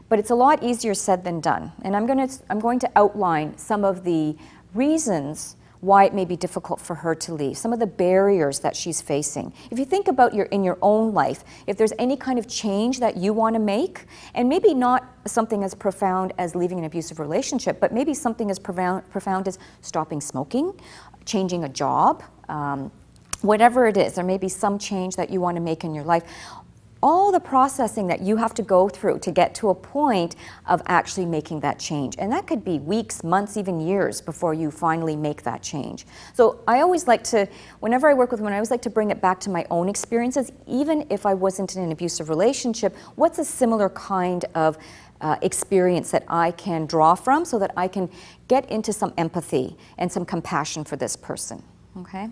But 0.08 0.18
it's 0.18 0.30
a 0.30 0.34
lot 0.34 0.62
easier 0.62 0.92
said 0.92 1.24
than 1.24 1.40
done. 1.40 1.72
And 1.82 1.96
I'm, 1.96 2.06
gonna, 2.06 2.28
I'm 2.50 2.60
going 2.60 2.78
to 2.80 2.90
outline 2.96 3.56
some 3.56 3.82
of 3.82 4.04
the 4.04 4.36
reasons 4.74 5.56
why 5.82 6.04
it 6.04 6.14
may 6.14 6.24
be 6.24 6.36
difficult 6.36 6.80
for 6.80 6.94
her 6.94 7.12
to 7.12 7.34
leave, 7.34 7.58
some 7.58 7.72
of 7.72 7.80
the 7.80 7.86
barriers 7.86 8.60
that 8.60 8.76
she's 8.76 9.02
facing. 9.02 9.52
If 9.72 9.80
you 9.80 9.84
think 9.84 10.06
about 10.06 10.32
your 10.32 10.46
in 10.46 10.62
your 10.62 10.78
own 10.80 11.12
life, 11.12 11.42
if 11.66 11.76
there's 11.76 11.92
any 11.98 12.16
kind 12.16 12.38
of 12.38 12.46
change 12.46 13.00
that 13.00 13.16
you 13.16 13.32
want 13.32 13.56
to 13.56 13.58
make, 13.58 14.06
and 14.34 14.48
maybe 14.48 14.74
not 14.74 15.08
something 15.26 15.64
as 15.64 15.74
profound 15.74 16.34
as 16.38 16.54
leaving 16.54 16.78
an 16.78 16.84
abusive 16.84 17.18
relationship, 17.18 17.80
but 17.80 17.92
maybe 17.92 18.14
something 18.14 18.48
as 18.48 18.60
profound, 18.60 19.10
profound 19.10 19.48
as 19.48 19.58
stopping 19.80 20.20
smoking, 20.20 20.72
changing 21.24 21.64
a 21.64 21.68
job, 21.68 22.22
um, 22.48 22.92
whatever 23.40 23.88
it 23.88 23.96
is, 23.96 24.14
there 24.14 24.24
may 24.24 24.38
be 24.38 24.48
some 24.48 24.78
change 24.78 25.16
that 25.16 25.30
you 25.30 25.40
want 25.40 25.56
to 25.56 25.60
make 25.60 25.82
in 25.82 25.94
your 25.94 26.04
life. 26.04 26.22
All 27.02 27.32
the 27.32 27.40
processing 27.40 28.06
that 28.06 28.20
you 28.20 28.36
have 28.36 28.54
to 28.54 28.62
go 28.62 28.88
through 28.88 29.18
to 29.20 29.30
get 29.30 29.54
to 29.56 29.70
a 29.70 29.74
point 29.74 30.36
of 30.66 30.82
actually 30.86 31.26
making 31.26 31.60
that 31.60 31.78
change. 31.78 32.14
And 32.18 32.30
that 32.32 32.46
could 32.46 32.64
be 32.64 32.78
weeks, 32.78 33.24
months, 33.24 33.56
even 33.56 33.80
years 33.80 34.20
before 34.20 34.54
you 34.54 34.70
finally 34.70 35.16
make 35.16 35.42
that 35.42 35.62
change. 35.62 36.06
So 36.34 36.60
I 36.68 36.80
always 36.80 37.08
like 37.08 37.24
to, 37.24 37.48
whenever 37.80 38.08
I 38.08 38.14
work 38.14 38.30
with 38.30 38.40
women, 38.40 38.52
I 38.52 38.56
always 38.56 38.70
like 38.70 38.82
to 38.82 38.90
bring 38.90 39.10
it 39.10 39.20
back 39.20 39.40
to 39.40 39.50
my 39.50 39.66
own 39.70 39.88
experiences, 39.88 40.52
even 40.66 41.06
if 41.10 41.26
I 41.26 41.34
wasn't 41.34 41.74
in 41.74 41.82
an 41.82 41.90
abusive 41.92 42.28
relationship. 42.28 42.96
What's 43.16 43.38
a 43.38 43.44
similar 43.44 43.88
kind 43.88 44.44
of 44.54 44.78
uh, 45.20 45.36
experience 45.42 46.10
that 46.10 46.24
I 46.28 46.50
can 46.52 46.86
draw 46.86 47.14
from 47.14 47.44
so 47.44 47.58
that 47.58 47.72
I 47.76 47.88
can 47.88 48.10
get 48.48 48.70
into 48.70 48.92
some 48.92 49.12
empathy 49.16 49.76
and 49.98 50.10
some 50.10 50.24
compassion 50.24 50.84
for 50.84 50.96
this 50.96 51.16
person? 51.16 51.62
Okay? 51.96 52.28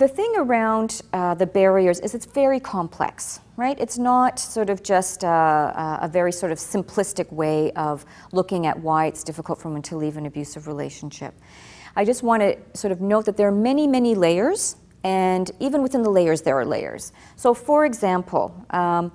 The 0.00 0.08
thing 0.08 0.32
around 0.38 1.02
uh, 1.12 1.34
the 1.34 1.46
barriers 1.46 2.00
is 2.00 2.14
it's 2.14 2.24
very 2.24 2.58
complex, 2.58 3.40
right? 3.58 3.78
It's 3.78 3.98
not 3.98 4.38
sort 4.38 4.70
of 4.70 4.82
just 4.82 5.24
uh, 5.24 5.98
a 6.00 6.08
very 6.08 6.32
sort 6.32 6.52
of 6.52 6.58
simplistic 6.58 7.30
way 7.30 7.70
of 7.72 8.06
looking 8.32 8.64
at 8.64 8.80
why 8.80 9.08
it's 9.08 9.22
difficult 9.22 9.60
for 9.60 9.68
women 9.68 9.82
to 9.82 9.98
leave 9.98 10.16
an 10.16 10.24
abusive 10.24 10.66
relationship. 10.66 11.34
I 11.96 12.06
just 12.06 12.22
want 12.22 12.40
to 12.42 12.56
sort 12.72 12.92
of 12.92 13.02
note 13.02 13.26
that 13.26 13.36
there 13.36 13.48
are 13.48 13.52
many, 13.52 13.86
many 13.86 14.14
layers, 14.14 14.76
and 15.04 15.50
even 15.60 15.82
within 15.82 16.02
the 16.02 16.08
layers, 16.10 16.40
there 16.40 16.58
are 16.58 16.64
layers. 16.64 17.12
So, 17.36 17.52
for 17.52 17.84
example, 17.84 18.54
um, 18.70 19.12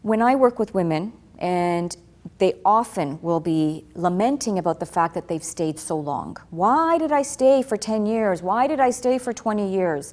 when 0.00 0.22
I 0.22 0.36
work 0.36 0.58
with 0.58 0.72
women, 0.72 1.12
and 1.38 1.94
they 2.44 2.60
often 2.62 3.18
will 3.22 3.40
be 3.40 3.86
lamenting 3.94 4.58
about 4.58 4.78
the 4.78 4.84
fact 4.84 5.14
that 5.14 5.28
they've 5.28 5.42
stayed 5.42 5.78
so 5.78 5.96
long. 5.98 6.36
Why 6.50 6.98
did 6.98 7.10
I 7.10 7.22
stay 7.22 7.62
for 7.62 7.78
10 7.78 8.04
years? 8.04 8.42
Why 8.42 8.66
did 8.66 8.80
I 8.80 8.90
stay 8.90 9.16
for 9.16 9.32
20 9.32 9.72
years? 9.72 10.12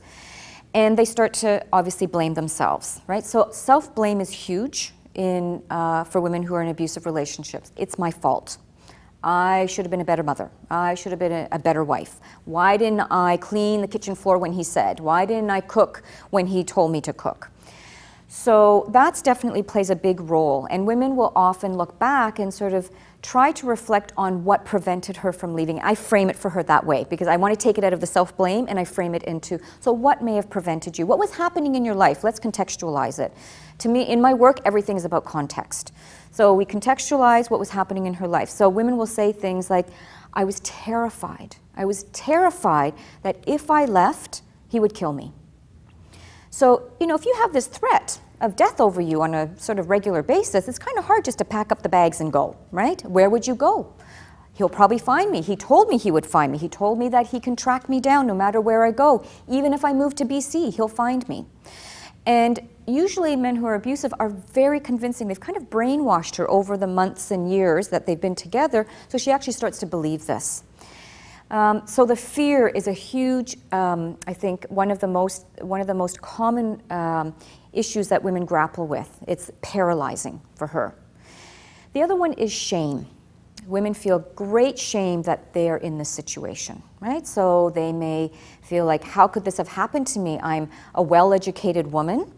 And 0.73 0.97
they 0.97 1.03
start 1.03 1.33
to 1.43 1.61
obviously 1.73 2.07
blame 2.07 2.33
themselves, 2.33 3.01
right? 3.05 3.25
So 3.25 3.49
self 3.51 3.93
blame 3.93 4.21
is 4.21 4.29
huge 4.29 4.93
in, 5.13 5.61
uh, 5.69 6.05
for 6.05 6.21
women 6.21 6.41
who 6.43 6.55
are 6.55 6.61
in 6.61 6.69
abusive 6.69 7.05
relationships. 7.05 7.73
It's 7.75 7.99
my 7.99 8.11
fault. 8.11 8.57
I 9.21 9.65
should 9.65 9.83
have 9.83 9.91
been 9.91 9.99
a 9.99 10.11
better 10.13 10.23
mother. 10.23 10.49
I 10.69 10.95
should 10.95 11.11
have 11.11 11.19
been 11.19 11.33
a, 11.33 11.49
a, 11.51 11.59
better 11.59 11.83
wife. 11.83 12.21
Why 12.45 12.77
didn't 12.77 13.01
I 13.11 13.35
clean 13.37 13.81
the 13.81 13.89
kitchen 13.89 14.15
floor 14.15 14.37
when 14.37 14.53
he 14.53 14.63
said? 14.63 15.01
Why 15.01 15.25
didn't 15.25 15.49
I 15.49 15.59
cook 15.59 16.01
when 16.29 16.47
he 16.47 16.63
told 16.63 16.93
me 16.93 17.01
to 17.01 17.11
cook? 17.11 17.51
So 18.33 18.89
that's 18.93 19.21
definitely 19.21 19.61
plays 19.61 19.89
a 19.89 19.95
big 19.95 20.21
role. 20.21 20.65
And 20.71 20.87
women 20.87 21.17
will 21.17 21.33
often 21.35 21.73
look 21.73 21.99
back 21.99 22.39
and 22.39 22.53
sort 22.53 22.71
of 22.71 22.89
try 23.21 23.51
to 23.51 23.65
reflect 23.65 24.13
on 24.15 24.45
what 24.45 24.63
prevented 24.63 25.17
her 25.17 25.33
from 25.33 25.53
leaving. 25.53 25.81
I 25.81 25.95
frame 25.95 26.29
it 26.29 26.37
for 26.37 26.49
her 26.51 26.63
that 26.63 26.85
way 26.85 27.05
because 27.09 27.27
I 27.27 27.35
want 27.35 27.53
to 27.53 27.61
take 27.61 27.77
it 27.77 27.83
out 27.83 27.91
of 27.91 27.99
the 27.99 28.07
self 28.07 28.37
blame 28.37 28.67
and 28.69 28.79
I 28.79 28.85
frame 28.85 29.13
it 29.15 29.23
into 29.23 29.59
so 29.81 29.91
what 29.91 30.23
may 30.23 30.35
have 30.35 30.49
prevented 30.49 30.97
you? 30.97 31.05
What 31.05 31.19
was 31.19 31.31
happening 31.35 31.75
in 31.75 31.83
your 31.83 31.93
life? 31.93 32.23
Let's 32.23 32.39
contextualize 32.39 33.19
it. 33.19 33.33
To 33.79 33.89
me, 33.89 34.03
in 34.03 34.21
my 34.21 34.33
work, 34.33 34.61
everything 34.63 34.95
is 34.95 35.03
about 35.03 35.25
context. 35.25 35.91
So 36.31 36.53
we 36.53 36.63
contextualize 36.63 37.49
what 37.49 37.59
was 37.59 37.71
happening 37.71 38.05
in 38.05 38.13
her 38.13 38.29
life. 38.29 38.47
So 38.47 38.69
women 38.69 38.95
will 38.95 39.07
say 39.07 39.33
things 39.33 39.69
like, 39.69 39.87
I 40.33 40.45
was 40.45 40.61
terrified. 40.61 41.57
I 41.75 41.83
was 41.83 42.03
terrified 42.13 42.93
that 43.23 43.43
if 43.45 43.69
I 43.69 43.83
left, 43.83 44.41
he 44.69 44.79
would 44.79 44.93
kill 44.93 45.11
me. 45.11 45.33
So, 46.61 46.91
you 46.99 47.07
know, 47.07 47.15
if 47.15 47.25
you 47.25 47.33
have 47.39 47.53
this 47.53 47.65
threat 47.65 48.19
of 48.39 48.55
death 48.55 48.79
over 48.79 49.01
you 49.01 49.23
on 49.23 49.33
a 49.33 49.49
sort 49.57 49.79
of 49.79 49.89
regular 49.89 50.21
basis, 50.21 50.67
it's 50.67 50.77
kind 50.77 50.95
of 50.95 51.05
hard 51.05 51.25
just 51.25 51.39
to 51.39 51.43
pack 51.43 51.71
up 51.71 51.81
the 51.81 51.89
bags 51.89 52.21
and 52.21 52.31
go, 52.31 52.55
right? 52.69 53.01
Where 53.01 53.31
would 53.31 53.47
you 53.47 53.55
go? 53.55 53.95
He'll 54.53 54.69
probably 54.69 54.99
find 54.99 55.31
me. 55.31 55.41
He 55.41 55.55
told 55.55 55.87
me 55.87 55.97
he 55.97 56.11
would 56.11 56.23
find 56.23 56.51
me. 56.51 56.59
He 56.59 56.69
told 56.69 56.99
me 56.99 57.09
that 57.09 57.29
he 57.29 57.39
can 57.39 57.55
track 57.55 57.89
me 57.89 57.99
down 57.99 58.27
no 58.27 58.35
matter 58.35 58.61
where 58.61 58.85
I 58.85 58.91
go. 58.91 59.25
Even 59.49 59.73
if 59.73 59.83
I 59.83 59.91
move 59.91 60.13
to 60.17 60.23
BC, 60.23 60.75
he'll 60.75 60.87
find 60.87 61.27
me. 61.27 61.47
And 62.27 62.59
usually, 62.85 63.35
men 63.35 63.55
who 63.55 63.65
are 63.65 63.73
abusive 63.73 64.13
are 64.19 64.29
very 64.29 64.79
convincing. 64.79 65.29
They've 65.29 65.39
kind 65.39 65.57
of 65.57 65.63
brainwashed 65.71 66.35
her 66.35 66.47
over 66.51 66.77
the 66.77 66.85
months 66.85 67.31
and 67.31 67.51
years 67.51 67.87
that 67.87 68.05
they've 68.05 68.21
been 68.21 68.35
together, 68.35 68.85
so 69.07 69.17
she 69.17 69.31
actually 69.31 69.53
starts 69.53 69.79
to 69.79 69.87
believe 69.87 70.27
this. 70.27 70.61
Um, 71.51 71.85
so 71.85 72.05
the 72.05 72.15
fear 72.15 72.69
is 72.69 72.87
a 72.87 72.93
huge, 72.93 73.57
um, 73.73 74.17
I 74.25 74.33
think, 74.33 74.65
one 74.69 74.89
of 74.89 74.99
the 74.99 75.07
most 75.07 75.45
one 75.59 75.81
of 75.81 75.87
the 75.87 75.93
most 75.93 76.21
common 76.21 76.81
um, 76.89 77.35
issues 77.73 78.07
that 78.07 78.23
women 78.23 78.45
grapple 78.45 78.87
with. 78.87 79.19
It's 79.27 79.51
paralyzing 79.61 80.41
for 80.55 80.67
her. 80.67 80.95
The 81.91 82.01
other 82.01 82.15
one 82.15 82.31
is 82.33 82.53
shame. 82.53 83.05
Women 83.67 83.93
feel 83.93 84.19
great 84.33 84.79
shame 84.79 85.23
that 85.23 85.53
they 85.53 85.69
are 85.69 85.77
in 85.77 85.97
this 85.97 86.09
situation, 86.09 86.81
right? 87.01 87.27
So 87.27 87.69
they 87.71 87.91
may 87.91 88.31
feel 88.61 88.85
like, 88.85 89.03
how 89.03 89.27
could 89.27 89.43
this 89.43 89.57
have 89.57 89.67
happened 89.67 90.07
to 90.07 90.19
me? 90.19 90.39
I'm 90.41 90.69
a 90.95 91.01
well-educated 91.03 91.91
woman. 91.91 92.31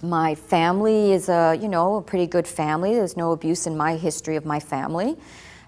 My 0.00 0.36
family 0.36 1.12
is 1.12 1.28
a, 1.28 1.58
you 1.60 1.68
know, 1.68 1.96
a 1.96 2.02
pretty 2.02 2.28
good 2.28 2.46
family. 2.46 2.94
There's 2.94 3.16
no 3.16 3.32
abuse 3.32 3.66
in 3.66 3.76
my 3.76 3.96
history 3.96 4.36
of 4.36 4.46
my 4.46 4.60
family. 4.60 5.16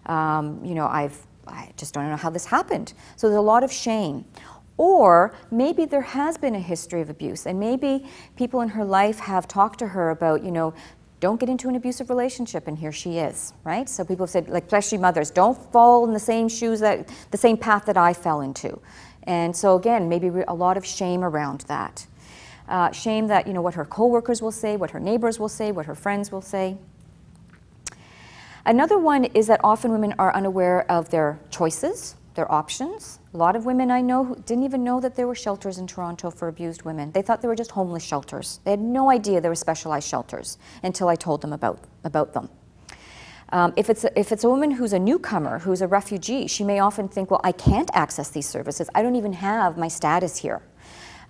Um, 0.07 0.65
you 0.65 0.75
know, 0.75 0.87
I've 0.87 1.19
I 1.51 1.73
just 1.77 1.95
don't 1.95 2.09
know 2.09 2.17
how 2.17 2.31
this 2.31 2.47
happened. 2.47 2.95
So 3.17 3.29
there's 3.29 3.39
a 3.39 3.43
lot 3.43 3.65
of 3.65 3.73
shame. 3.73 4.25
Or 4.77 5.35
maybe 5.51 5.85
there 5.85 6.01
has 6.01 6.39
been 6.39 6.55
a 6.55 6.61
history 6.61 7.03
of 7.03 7.11
abuse, 7.11 7.47
and 7.47 7.61
maybe 7.61 8.07
people 8.37 8.63
in 8.63 8.71
her 8.71 8.85
life 8.85 9.19
have 9.19 9.47
talked 9.47 9.79
to 9.81 9.89
her 9.89 10.09
about, 10.09 10.43
you 10.43 10.51
know, 10.51 10.73
don't 11.21 11.39
get 11.39 11.51
into 11.51 11.69
an 11.69 11.75
abusive 11.75 12.09
relationship, 12.09 12.67
and 12.67 12.79
here 12.79 12.93
she 12.93 13.19
is, 13.19 13.53
right? 13.63 13.91
So 13.91 14.05
people 14.07 14.25
have 14.25 14.31
said, 14.31 14.49
like, 14.49 14.65
especially 14.65 14.97
mothers, 14.97 15.31
don't 15.31 15.57
fall 15.71 16.07
in 16.07 16.15
the 16.15 16.19
same 16.19 16.49
shoes 16.49 16.81
that, 16.81 17.11
the 17.31 17.37
same 17.37 17.59
path 17.59 17.85
that 17.85 17.99
I 17.99 18.15
fell 18.15 18.41
into. 18.41 18.81
And 19.25 19.55
so 19.55 19.77
again, 19.77 20.09
maybe 20.09 20.29
a 20.49 20.55
lot 20.55 20.79
of 20.79 20.87
shame 20.87 21.23
around 21.23 21.61
that. 21.69 22.07
Uh, 22.69 22.91
shame 22.93 23.27
that, 23.27 23.47
you 23.47 23.53
know, 23.53 23.61
what 23.61 23.75
her 23.75 23.85
coworkers 23.85 24.41
will 24.41 24.53
say, 24.53 24.79
what 24.79 24.93
her 24.93 25.01
neighbors 25.01 25.39
will 25.39 25.49
say, 25.49 25.73
what 25.73 25.85
her 25.87 25.95
friends 25.95 26.33
will 26.33 26.41
say. 26.41 26.79
Another 28.67 28.99
one 28.99 29.25
is 29.25 29.47
that 29.47 29.61
often 29.65 29.91
women 29.91 30.15
are 30.19 30.35
unaware 30.35 30.91
of 30.91 31.09
their 31.11 31.39
choices, 31.51 32.17
their 32.35 32.51
options. 32.53 33.19
A 33.33 33.37
lot 33.37 33.57
of 33.57 33.65
women 33.65 33.91
I 33.91 34.01
know 34.01 34.35
didn't 34.47 34.65
even 34.65 34.85
know 34.85 35.01
that 35.01 35.15
there 35.17 35.27
were 35.27 35.35
shelters 35.35 35.79
in 35.79 35.87
Toronto 35.87 36.31
for 36.31 36.49
abused 36.49 36.83
women. 36.83 37.11
They 37.13 37.23
thought 37.23 37.41
they 37.43 37.49
were 37.49 37.57
just 37.57 37.71
homeless 37.71 38.05
shelters. 38.05 38.61
They 38.65 38.73
had 38.73 38.81
no 38.81 39.11
idea 39.11 39.41
there 39.41 39.51
were 39.51 39.55
specialized 39.55 40.09
shelters 40.09 40.59
until 40.83 41.09
I 41.09 41.17
told 41.17 41.41
them 41.41 41.53
about, 41.53 41.81
about 42.05 42.35
them. 42.35 42.49
Um, 43.53 43.73
if, 43.77 43.91
it's 43.91 44.05
a, 44.05 44.19
if 44.19 44.31
it's 44.31 44.45
a 44.45 44.49
woman 44.49 44.71
who's 44.71 44.93
a 44.93 44.99
newcomer, 44.99 45.59
who's 45.59 45.83
a 45.83 45.89
refugee, 45.89 46.47
she 46.47 46.63
may 46.63 46.79
often 46.79 47.09
think, 47.09 47.31
well, 47.31 47.41
I 47.43 47.53
can't 47.53 47.91
access 47.95 48.31
these 48.31 48.49
services. 48.49 48.89
I 48.95 49.03
don't 49.03 49.17
even 49.17 49.33
have 49.33 49.77
my 49.77 49.89
status 49.89 50.37
here. 50.37 50.63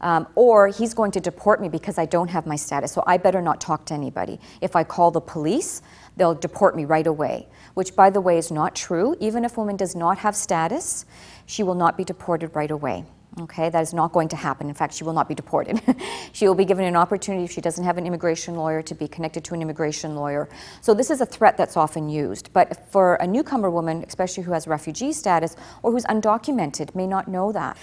Um, 0.01 0.27
or 0.35 0.69
he's 0.69 0.95
going 0.95 1.11
to 1.13 1.21
deport 1.21 1.61
me 1.61 1.69
because 1.69 1.99
I 1.99 2.07
don't 2.07 2.29
have 2.29 2.47
my 2.47 2.57
status, 2.57 2.93
so 2.93 3.03
I 3.07 3.19
better 3.19 3.43
not 3.43 3.61
talk 3.61 3.85
to 3.87 3.95
anybody. 3.95 4.41
If 4.61 4.75
I 4.75 4.85
call 4.85 5.11
the 5.11 5.21
police, 5.21 5.83
they'll 6.17 6.35
deport 6.35 6.75
me 6.75 6.85
right 6.85 7.07
away, 7.07 7.49
which, 7.75 7.95
by 7.95 8.11
the 8.11 8.21
way, 8.21 8.39
is 8.39 8.51
not 8.51 8.75
true. 8.75 9.15
Even 9.21 9.45
if 9.45 9.57
a 9.57 9.61
woman 9.61 9.77
does 9.77 9.95
not 9.95 10.19
have 10.19 10.35
status, 10.35 11.05
she 11.47 11.63
will 11.63 11.75
not 11.75 11.97
be 11.97 12.05
deported 12.05 12.55
right 12.55 12.71
away. 12.71 13.05
Okay, 13.39 13.71
that 13.71 13.81
is 13.81 13.95
not 13.95 14.13
going 14.13 14.27
to 14.29 14.37
happen. 14.37 14.69
In 14.69 14.75
fact, 14.75 14.93
she 14.93 15.05
will 15.05 15.13
not 15.13 15.29
be 15.29 15.37
deported. 15.37 15.81
she 16.33 16.49
will 16.49 16.57
be 16.57 16.65
given 16.65 16.85
an 16.85 16.97
opportunity 16.97 17.45
if 17.45 17.53
she 17.53 17.61
doesn't 17.61 17.85
have 17.85 17.97
an 17.97 18.05
immigration 18.05 18.57
lawyer 18.57 18.83
to 18.83 18.95
be 18.95 19.07
connected 19.07 19.45
to 19.45 19.55
an 19.55 19.63
immigration 19.63 20.17
lawyer. 20.17 20.49
So 20.81 20.95
this 20.95 21.11
is 21.11 21.21
a 21.21 21.27
threat 21.27 21.57
that's 21.57 21.77
often 21.77 22.09
used. 22.09 22.53
But 22.53 22.91
for 22.91 23.15
a 23.17 23.27
newcomer 23.27 23.71
woman, 23.71 24.05
especially 24.07 24.43
who 24.43 24.51
has 24.51 24.67
refugee 24.67 25.13
status 25.13 25.55
or 25.85 25.93
who's 25.93 26.05
undocumented, 26.07 26.97
may 26.97 27.07
not 27.07 27.29
know 27.29 27.53
that. 27.53 27.77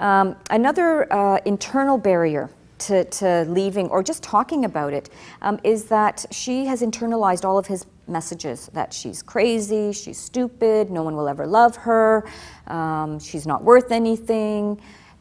Um, 0.00 0.34
another 0.48 1.12
uh, 1.12 1.40
internal 1.44 1.98
barrier 1.98 2.50
to, 2.78 3.04
to, 3.04 3.44
leaving 3.46 3.88
or 3.88 4.02
just 4.02 4.22
talking 4.22 4.64
about 4.64 4.94
it 4.94 5.10
um, 5.42 5.60
is 5.62 5.84
that 5.84 6.24
she 6.30 6.64
has 6.64 6.80
internalized 6.80 7.44
all 7.44 7.58
of 7.58 7.66
his 7.66 7.84
messages 8.08 8.70
that 8.72 8.94
she's 8.94 9.22
crazy, 9.22 9.92
she's 9.92 10.18
stupid, 10.18 10.90
no 10.90 11.02
one 11.02 11.14
will 11.14 11.28
ever 11.28 11.46
love 11.46 11.76
her, 11.76 12.24
um, 12.66 13.20
she's 13.20 13.46
not 13.46 13.62
worth 13.62 13.92
anything. 13.92 14.80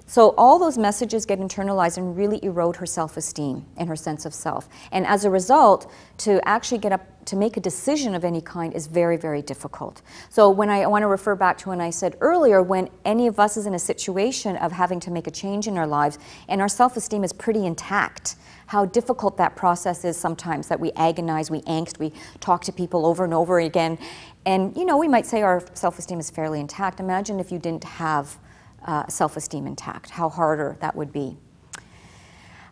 So 0.10 0.34
all 0.40 0.58
those 0.58 0.76
messages 0.76 1.28
get 1.28 1.40
internalized 1.40 2.00
and 2.00 2.18
really 2.18 2.44
erode 2.44 2.78
her 2.78 2.88
self-esteem 2.88 3.64
and 3.78 3.88
her 3.88 3.96
sense 3.96 4.26
of 4.26 4.34
self. 4.34 4.68
And 4.92 5.06
as 5.06 5.24
a 5.24 5.30
result, 5.30 5.92
to 6.18 6.42
actually 6.50 6.80
get 6.80 6.92
up 6.92 7.06
to 7.26 7.36
make 7.36 7.58
a 7.58 7.60
decision 7.60 8.16
of 8.16 8.26
any 8.26 8.42
kind 8.42 8.74
is 8.74 8.88
very, 8.88 9.18
very 9.18 9.44
difficult. 9.44 10.02
So 10.30 10.50
when 10.50 10.68
I, 10.68 10.82
I 10.82 10.88
want 10.88 11.04
to 11.04 11.08
refer 11.08 11.36
back 11.36 11.60
to 11.60 11.70
when 11.70 11.80
I 11.80 11.92
said 11.92 12.18
earlier, 12.22 12.64
when 12.64 12.90
any 13.06 13.28
of 13.28 13.40
us 13.40 13.56
is 13.56 13.68
in 13.68 13.76
a 13.76 13.80
situation 13.80 14.56
of 14.56 14.72
having 14.72 15.00
to 15.02 15.12
make 15.12 15.28
a 15.28 15.32
change 15.32 15.68
in 15.68 15.78
our 15.78 15.86
lives 15.86 16.18
and 16.48 16.60
our 16.60 16.68
self-esteem 16.68 17.24
is 17.24 17.32
pretty 17.32 17.68
intact, 17.68 18.36
how 18.66 18.86
difficult 18.86 19.38
that 19.38 19.56
process 19.56 20.04
is 20.06 20.18
sometimes 20.18 20.70
that 20.70 20.80
we 20.80 20.92
agonize, 20.94 21.52
we 21.52 21.62
angst, 21.62 22.00
we 22.00 22.12
talk 22.40 22.64
to 22.64 22.72
people 22.72 23.06
over 23.06 23.26
and 23.26 23.34
over 23.36 23.60
again. 23.60 24.00
And 24.48 24.76
you 24.76 24.86
know, 24.86 24.98
we 24.98 25.08
might 25.08 25.28
say 25.28 25.44
our 25.44 25.64
self-esteem 25.76 26.20
is 26.20 26.32
fairly 26.32 26.60
intact. 26.60 27.00
Imagine 27.00 27.40
if 27.40 27.52
you 27.52 27.60
didn't 27.60 27.84
have 27.84 28.40
uh, 28.86 29.08
self 29.08 29.38
esteem 29.38 29.68
intact, 29.68 30.10
how 30.10 30.30
harder 30.30 30.78
that 30.82 30.96
would 30.96 31.12
be. 31.12 31.38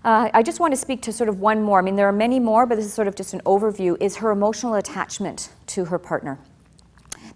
Uh, 0.04 0.30
I 0.34 0.42
just 0.44 0.60
want 0.60 0.72
to 0.72 0.78
speak 0.78 1.02
to 1.04 1.12
sort 1.12 1.28
of 1.28 1.40
one 1.40 1.62
more. 1.62 1.80
I 1.80 1.82
mean, 1.82 1.96
there 1.96 2.08
are 2.08 2.14
many 2.14 2.40
more, 2.40 2.66
but 2.66 2.76
this 2.76 2.86
is 2.86 2.94
sort 2.94 3.08
of 3.08 3.16
just 3.16 3.34
an 3.34 3.42
overview. 3.42 3.98
Is 4.02 4.18
her 4.18 4.32
emotional 4.32 4.76
attachment 4.76 5.50
to 5.68 5.86
her 5.86 6.00
partner. 6.00 6.40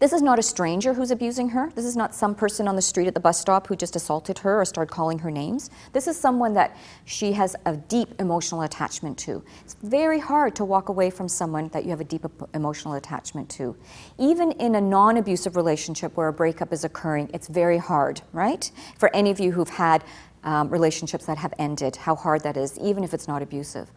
This 0.02 0.14
is 0.14 0.24
not 0.24 0.40
a 0.40 0.42
stranger 0.42 0.96
who's 0.96 1.12
abusing 1.12 1.50
her. 1.50 1.72
This 1.76 1.86
is 1.86 1.96
not 1.96 2.16
some 2.16 2.34
person 2.34 2.68
on 2.68 2.76
the 2.76 2.82
street 2.82 3.06
at 3.06 3.14
the 3.14 3.20
bus 3.20 3.40
stop 3.40 3.68
who 3.68 3.76
just 3.76 3.96
assaulted 3.96 4.40
her 4.40 4.60
or 4.60 4.66
started 4.66 4.92
calling 4.92 5.20
her 5.20 5.30
names. 5.30 5.70
This 5.94 6.08
is 6.08 6.20
someone 6.20 6.56
that 6.56 6.76
she 7.06 7.34
has 7.34 7.56
a 7.68 7.78
deep 7.78 8.20
emotional 8.20 8.64
attachment 8.64 9.16
to. 9.20 9.44
It's 9.64 9.76
very 9.84 10.18
hard 10.18 10.56
to 10.56 10.66
walk 10.66 10.90
away 10.90 11.12
from 11.12 11.28
someone 11.28 11.68
that 11.68 11.84
you 11.84 11.92
have 11.92 12.02
a 12.02 12.04
deep 12.04 12.26
emotional 12.56 12.96
attachment 12.96 13.48
to. 13.52 13.76
Even 14.18 14.54
in 14.54 14.74
a 14.74 14.82
non 14.82 15.18
abusive 15.18 15.56
relationship 15.56 16.18
where 16.18 16.30
a 16.30 16.34
breakup 16.34 16.74
is 16.74 16.84
occurring, 16.84 17.30
it's 17.32 17.48
very 17.48 17.78
hard, 17.78 18.24
right? 18.34 18.72
For 18.98 19.16
any 19.16 19.30
of 19.30 19.40
you 19.40 19.52
who've 19.52 19.70
had 19.70 20.04
um, 20.44 20.70
relationships 20.70 21.28
that 21.28 21.38
have 21.38 21.54
ended, 21.60 21.96
how 21.96 22.16
hard 22.16 22.42
that 22.42 22.58
is, 22.58 22.80
even 22.80 23.04
if 23.04 23.14
it's 23.14 23.28
not 23.28 23.44
abusive. 23.44 23.92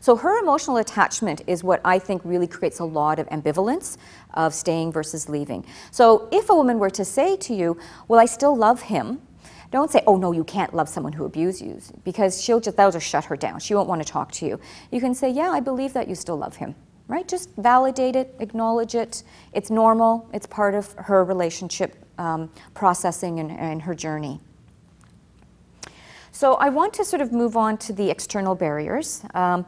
So 0.00 0.16
her 0.16 0.40
emotional 0.40 0.78
attachment 0.78 1.42
is 1.46 1.62
what 1.62 1.80
I 1.84 1.98
think 1.98 2.22
really 2.24 2.46
creates 2.46 2.78
a 2.78 2.84
lot 2.84 3.18
of 3.18 3.28
ambivalence 3.28 3.98
of 4.34 4.54
staying 4.54 4.92
versus 4.92 5.28
leaving. 5.28 5.64
So 5.90 6.28
if 6.32 6.48
a 6.50 6.54
woman 6.54 6.78
were 6.78 6.90
to 6.90 7.04
say 7.04 7.36
to 7.36 7.54
you, 7.54 7.78
Well, 8.08 8.18
I 8.18 8.24
still 8.24 8.56
love 8.56 8.82
him, 8.82 9.20
don't 9.70 9.90
say, 9.90 10.02
oh 10.06 10.16
no, 10.16 10.32
you 10.32 10.42
can't 10.42 10.74
love 10.74 10.88
someone 10.88 11.12
who 11.12 11.24
abuses 11.24 11.62
you, 11.62 11.80
because 12.02 12.42
she'll 12.42 12.60
just, 12.60 12.76
that'll 12.76 12.90
just 12.90 13.06
shut 13.06 13.24
her 13.26 13.36
down. 13.36 13.60
She 13.60 13.74
won't 13.74 13.88
want 13.88 14.04
to 14.04 14.10
talk 14.10 14.32
to 14.32 14.46
you. 14.46 14.58
You 14.90 15.00
can 15.00 15.14
say, 15.14 15.30
yeah, 15.30 15.50
I 15.50 15.60
believe 15.60 15.92
that 15.92 16.08
you 16.08 16.16
still 16.16 16.36
love 16.36 16.56
him, 16.56 16.74
right? 17.06 17.26
Just 17.28 17.50
validate 17.56 18.16
it, 18.16 18.34
acknowledge 18.40 18.96
it. 18.96 19.22
It's 19.52 19.70
normal, 19.70 20.28
it's 20.32 20.46
part 20.46 20.74
of 20.74 20.92
her 20.94 21.24
relationship 21.24 22.04
um, 22.18 22.50
processing 22.74 23.38
and, 23.38 23.52
and 23.52 23.82
her 23.82 23.94
journey. 23.94 24.40
So 26.40 26.54
I 26.54 26.70
want 26.70 26.94
to 26.94 27.04
sort 27.04 27.20
of 27.20 27.32
move 27.32 27.54
on 27.54 27.76
to 27.76 27.92
the 27.92 28.08
external 28.08 28.54
barriers. 28.54 29.22
Um, 29.34 29.66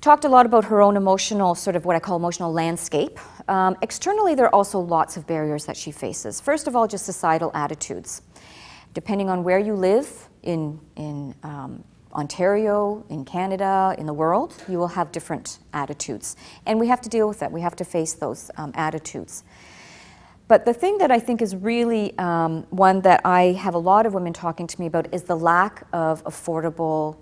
talked 0.00 0.24
a 0.24 0.28
lot 0.30 0.46
about 0.46 0.64
her 0.64 0.80
own 0.80 0.96
emotional, 0.96 1.54
sort 1.54 1.76
of 1.76 1.84
what 1.84 1.94
I 1.94 1.98
call 1.98 2.16
emotional 2.16 2.50
landscape. 2.50 3.20
Um, 3.46 3.76
externally, 3.82 4.34
there 4.34 4.46
are 4.46 4.54
also 4.54 4.78
lots 4.78 5.18
of 5.18 5.26
barriers 5.26 5.66
that 5.66 5.76
she 5.76 5.92
faces. 5.92 6.40
First 6.40 6.66
of 6.66 6.74
all, 6.74 6.88
just 6.88 7.04
societal 7.04 7.50
attitudes. 7.52 8.22
Depending 8.94 9.28
on 9.28 9.44
where 9.44 9.58
you 9.58 9.74
live 9.74 10.30
in, 10.42 10.80
in 10.96 11.34
um, 11.42 11.84
Ontario, 12.14 13.04
in 13.10 13.26
Canada, 13.26 13.94
in 13.98 14.06
the 14.06 14.14
world, 14.14 14.64
you 14.68 14.78
will 14.78 14.88
have 14.88 15.12
different 15.12 15.58
attitudes. 15.74 16.36
And 16.64 16.80
we 16.80 16.86
have 16.86 17.02
to 17.02 17.10
deal 17.10 17.28
with 17.28 17.40
that. 17.40 17.52
We 17.52 17.60
have 17.60 17.76
to 17.76 17.84
face 17.84 18.14
those 18.14 18.50
um, 18.56 18.72
attitudes. 18.76 19.44
But 20.48 20.64
the 20.64 20.74
thing 20.74 20.98
that 20.98 21.10
I 21.10 21.18
think 21.18 21.40
is 21.40 21.56
really 21.56 22.16
um, 22.18 22.64
one 22.70 23.00
that 23.02 23.22
I 23.24 23.52
have 23.52 23.74
a 23.74 23.78
lot 23.78 24.06
of 24.06 24.14
women 24.14 24.32
talking 24.32 24.66
to 24.66 24.80
me 24.80 24.86
about 24.86 25.12
is 25.14 25.22
the 25.22 25.36
lack 25.36 25.86
of 25.92 26.22
affordable 26.24 27.16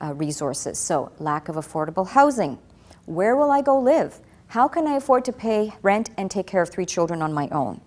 uh, 0.00 0.14
resources. 0.14 0.78
So, 0.78 1.12
lack 1.18 1.48
of 1.48 1.56
affordable 1.56 2.08
housing. 2.08 2.58
Where 3.06 3.36
will 3.36 3.50
I 3.50 3.62
go 3.62 3.78
live? 3.78 4.20
How 4.48 4.68
can 4.68 4.86
I 4.86 4.94
afford 4.94 5.24
to 5.26 5.32
pay 5.32 5.72
rent 5.82 6.10
and 6.16 6.30
take 6.30 6.46
care 6.46 6.62
of 6.62 6.70
three 6.70 6.86
children 6.86 7.22
on 7.22 7.32
my 7.32 7.48
own? 7.48 7.80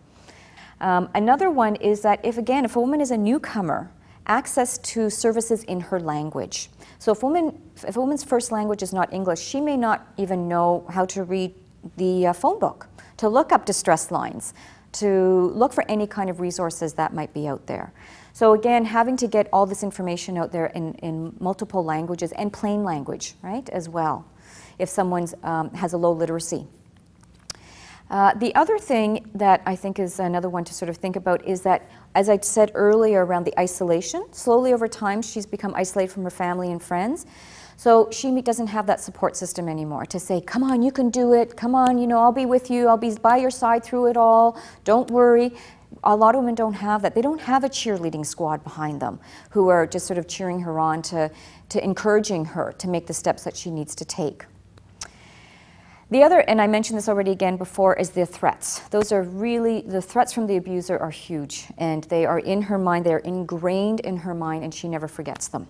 Um, 0.82 1.10
another 1.16 1.50
one 1.50 1.76
is 1.78 2.02
that 2.02 2.20
if, 2.24 2.38
again, 2.38 2.66
if 2.66 2.76
a 2.76 2.80
woman 2.80 3.02
is 3.02 3.12
a 3.12 3.18
newcomer, 3.18 3.92
access 4.28 4.78
to 4.80 5.10
services 5.10 5.64
in 5.66 5.80
her 5.80 6.00
language. 6.00 6.70
So, 7.00 7.12
if, 7.12 7.24
woman, 7.24 7.62
if 7.86 7.96
a 7.96 8.00
woman's 8.00 8.24
first 8.24 8.52
language 8.52 8.84
is 8.84 8.94
not 8.94 9.14
English, 9.14 9.42
she 9.42 9.60
may 9.60 9.78
not 9.78 10.08
even 10.18 10.48
know 10.48 10.86
how 10.90 11.06
to 11.06 11.24
read 11.24 11.54
the 11.98 12.28
uh, 12.28 12.34
phone 12.34 12.60
book, 12.60 12.88
to 13.24 13.30
look 13.30 13.54
up 13.54 13.66
distress 13.66 14.12
lines, 14.12 14.54
to 14.92 15.50
look 15.56 15.72
for 15.72 15.86
any 15.90 16.06
kind 16.06 16.30
of 16.30 16.42
resources 16.42 16.96
that 16.96 17.14
might 17.14 17.34
be 17.34 17.48
out 17.48 17.66
there. 17.68 17.94
So 18.34 18.54
again, 18.54 18.84
having 18.84 19.16
to 19.16 19.28
get 19.28 19.48
all 19.54 19.66
this 19.66 19.82
information 19.82 20.38
out 20.38 20.52
there 20.52 20.66
in, 20.66 20.96
in 20.96 21.34
multiple 21.40 21.86
languages 21.86 22.34
and 22.34 22.52
plain 22.52 22.84
language, 22.84 23.36
right, 23.42 23.68
as 23.70 23.88
well, 23.88 24.26
if 24.78 24.90
someone 24.90 25.26
um, 25.42 25.74
has 25.74 25.94
a 25.94 25.98
low 25.98 26.12
literacy. 26.12 26.68
Uh, 28.10 28.34
the 28.34 28.54
other 28.56 28.78
thing 28.78 29.26
that 29.34 29.62
I 29.66 29.78
think 29.78 30.00
is 30.00 30.20
another 30.20 30.50
one 30.50 30.66
to 30.66 30.74
sort 30.74 30.90
of 30.90 30.98
think 30.98 31.16
about 31.16 31.48
is 31.48 31.62
that, 31.62 31.90
as 32.16 32.28
I 32.28 32.38
said 32.40 32.72
earlier 32.74 33.26
around 33.26 33.46
the 33.46 33.58
isolation, 33.58 34.26
slowly 34.34 34.74
over 34.74 34.90
time 34.90 35.22
she's 35.22 35.46
become 35.46 35.74
isolated 35.76 36.12
from 36.12 36.24
her 36.26 36.30
family 36.30 36.74
and 36.74 36.84
friends. 36.84 37.26
So 37.78 38.10
she 38.12 38.42
doesn't 38.42 38.68
have 38.68 38.88
that 38.88 39.02
support 39.02 39.36
system 39.36 39.68
anymore 39.68 40.06
to 40.08 40.20
say, 40.20 40.42
come 40.42 40.64
on, 40.64 40.82
you 40.82 40.92
can 40.92 41.10
do 41.10 41.34
it. 41.34 41.56
Come 41.58 41.76
on, 41.76 41.98
you 41.98 42.08
know, 42.08 42.20
I'll 42.20 42.32
be 42.32 42.46
with 42.46 42.70
you. 42.70 42.88
I'll 42.88 42.98
be 42.98 43.16
by 43.16 43.38
your 43.38 43.52
side 43.52 43.84
through 43.84 44.08
it 44.08 44.18
all. 44.18 44.60
Don't 44.84 45.10
worry. 45.12 45.54
A 46.04 46.16
lot 46.16 46.36
of 46.36 46.42
women 46.42 46.56
don't 46.56 46.74
have 46.74 47.02
that. 47.04 47.16
They 47.16 47.22
don't 47.22 47.42
have 47.42 47.64
a 47.64 47.70
cheerleading 47.70 48.26
squad 48.26 48.64
behind 48.64 49.00
them 49.00 49.20
who 49.52 49.70
are 49.70 49.86
just 49.86 50.08
sort 50.08 50.18
of 50.18 50.28
cheering 50.28 50.60
her 50.62 50.80
on 50.80 51.02
to, 51.04 51.32
to 51.70 51.84
encouraging 51.84 52.46
her 52.46 52.74
to 52.80 52.88
make 52.88 53.08
the 53.08 53.14
steps 53.14 53.44
that 53.44 53.56
she 53.56 53.70
needs 53.70 53.96
to 53.96 54.06
take. 54.06 54.46
The 56.14 56.22
other, 56.22 56.42
and 56.42 56.62
I 56.62 56.68
mentioned 56.68 57.00
this 57.00 57.10
already 57.10 57.32
again 57.32 57.58
before, 57.58 57.96
is 57.96 58.12
the 58.12 58.24
threats. 58.24 58.82
Those 58.90 59.12
are 59.12 59.24
really, 59.24 59.82
the 59.82 60.00
threats 60.00 60.32
from 60.32 60.46
the 60.46 60.58
abuser 60.58 60.96
are 60.96 61.10
huge, 61.10 61.66
and 61.80 62.04
they 62.04 62.24
are 62.24 62.38
in 62.38 62.62
her 62.62 62.78
mind, 62.78 63.04
they 63.04 63.16
are 63.16 63.26
ingrained 63.26 64.00
in 64.02 64.18
her 64.18 64.36
mind, 64.36 64.64
and 64.64 64.72
she 64.72 64.88
never 64.88 65.08
forgets 65.08 65.48
them. 65.48 65.68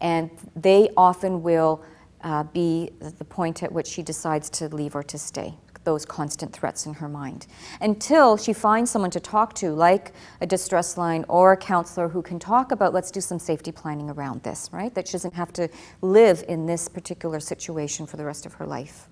And 0.00 0.28
they 0.56 0.90
often 0.96 1.40
will 1.40 1.84
uh, 2.22 2.42
be 2.42 2.90
the 2.98 3.24
point 3.24 3.62
at 3.62 3.70
which 3.70 3.86
she 3.86 4.02
decides 4.02 4.50
to 4.58 4.68
leave 4.74 4.96
or 4.96 5.04
to 5.04 5.18
stay, 5.18 5.54
those 5.84 6.04
constant 6.04 6.52
threats 6.52 6.86
in 6.86 6.94
her 6.94 7.08
mind. 7.08 7.46
Until 7.80 8.36
she 8.36 8.52
finds 8.52 8.90
someone 8.90 9.12
to 9.12 9.20
talk 9.20 9.54
to, 9.54 9.70
like 9.70 10.14
a 10.40 10.46
distress 10.48 10.96
line 10.96 11.24
or 11.28 11.52
a 11.52 11.56
counselor 11.56 12.08
who 12.08 12.22
can 12.22 12.40
talk 12.40 12.72
about, 12.72 12.92
let's 12.92 13.12
do 13.12 13.20
some 13.20 13.38
safety 13.38 13.70
planning 13.70 14.10
around 14.10 14.42
this, 14.42 14.68
right? 14.72 14.92
That 14.96 15.06
she 15.06 15.12
doesn't 15.12 15.34
have 15.34 15.52
to 15.52 15.68
live 16.02 16.44
in 16.48 16.66
this 16.66 16.88
particular 16.88 17.38
situation 17.38 18.04
for 18.04 18.16
the 18.16 18.24
rest 18.24 18.46
of 18.46 18.54
her 18.54 18.66
life. 18.66 19.08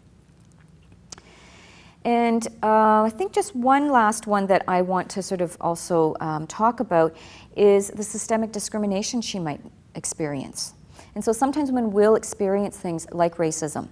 And 2.04 2.46
uh, 2.62 3.02
I 3.02 3.10
think 3.16 3.32
just 3.32 3.56
one 3.56 3.88
last 3.88 4.26
one 4.26 4.46
that 4.48 4.62
I 4.68 4.82
want 4.82 5.08
to 5.10 5.22
sort 5.22 5.40
of 5.40 5.56
also 5.60 6.14
um, 6.20 6.46
talk 6.46 6.80
about 6.80 7.16
is 7.56 7.88
the 7.88 8.02
systemic 8.02 8.52
discrimination 8.52 9.22
she 9.22 9.38
might 9.38 9.60
experience. 9.94 10.74
And 11.14 11.24
so 11.24 11.32
sometimes 11.32 11.70
women 11.70 11.92
will 11.92 12.14
experience 12.14 12.76
things 12.76 13.06
like 13.12 13.36
racism. 13.36 13.88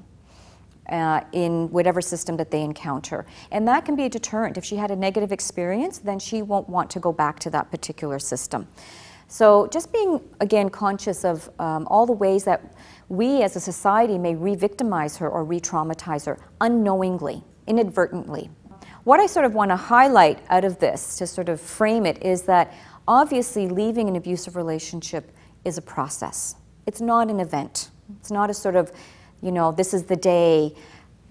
Uh, 0.91 1.21
in 1.31 1.71
whatever 1.71 2.01
system 2.03 2.37
that 2.37 2.51
they 2.51 2.61
encounter. 2.61 3.25
And 3.53 3.67
that 3.69 3.85
can 3.85 3.95
be 3.95 4.05
a 4.05 4.09
deterrent. 4.09 4.59
If 4.59 4.65
she 4.65 4.75
had 4.75 4.91
a 4.91 4.97
negative 4.97 5.31
experience, 5.31 5.99
then 5.99 6.19
she 6.19 6.43
won't 6.43 6.69
want 6.69 6.91
to 6.91 7.01
go 7.01 7.13
back 7.13 7.39
to 7.39 7.51
that 7.51 7.71
particular 7.71 8.19
system. 8.19 8.67
So, 9.29 9.69
just 9.69 9.93
being 9.93 10.21
again 10.41 10.69
conscious 10.71 11.25
of 11.25 11.49
um, 11.61 11.87
all 11.89 12.05
the 12.05 12.13
ways 12.13 12.43
that 12.45 12.75
we 13.09 13.43
as 13.43 13.55
a 13.55 13.61
society 13.61 14.19
may 14.19 14.35
re 14.35 14.57
victimize 14.57 15.17
her 15.19 15.31
or 15.31 15.45
re 15.45 15.61
traumatize 15.61 16.27
her 16.27 16.39
unknowingly 16.61 17.45
inadvertently. 17.67 18.51
What 19.05 19.21
I 19.21 19.27
sort 19.27 19.45
of 19.45 19.55
want 19.55 19.71
to 19.71 19.77
highlight 19.77 20.39
out 20.49 20.65
of 20.65 20.79
this 20.79 21.17
to 21.17 21.27
sort 21.27 21.49
of 21.49 21.61
frame 21.61 22.07
it 22.07 22.23
is 22.23 22.43
that 22.43 22.73
obviously 23.09 23.69
leaving 23.69 24.09
an 24.09 24.17
abusive 24.17 24.55
relationship 24.55 25.33
is 25.65 25.79
a 25.79 25.83
process. 25.83 26.57
It's 26.87 27.01
not 27.01 27.31
an 27.31 27.41
event. 27.41 27.91
It's 28.21 28.31
not 28.31 28.51
a 28.51 28.55
sort 28.55 28.77
of, 28.77 28.93
you 29.43 29.53
know, 29.53 29.73
this 29.73 29.93
is 29.93 30.05
the 30.05 30.17
day, 30.17 30.75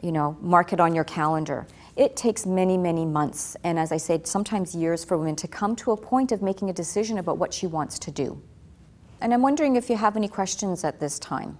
you 0.03 0.11
know, 0.11 0.37
mark 0.41 0.73
it 0.73 0.79
on 0.79 0.93
your 0.93 1.03
calendar. 1.03 1.67
It 1.95 2.15
takes 2.15 2.45
many, 2.45 2.77
many 2.77 3.05
months, 3.05 3.57
and 3.63 3.77
as 3.77 3.91
I 3.91 3.97
said, 3.97 4.25
sometimes 4.25 4.73
years 4.73 5.03
for 5.03 5.17
women 5.17 5.35
to 5.37 5.47
come 5.47 5.75
to 5.77 5.91
a 5.91 5.97
point 5.97 6.31
of 6.31 6.41
making 6.41 6.69
a 6.69 6.73
decision 6.73 7.17
about 7.17 7.37
what 7.37 7.53
she 7.53 7.67
wants 7.67 7.99
to 7.99 8.11
do. 8.11 8.41
And 9.19 9.33
I'm 9.33 9.41
wondering 9.41 9.75
if 9.75 9.89
you 9.89 9.97
have 9.97 10.17
any 10.17 10.27
questions 10.27 10.83
at 10.83 10.99
this 10.99 11.19
time. 11.19 11.57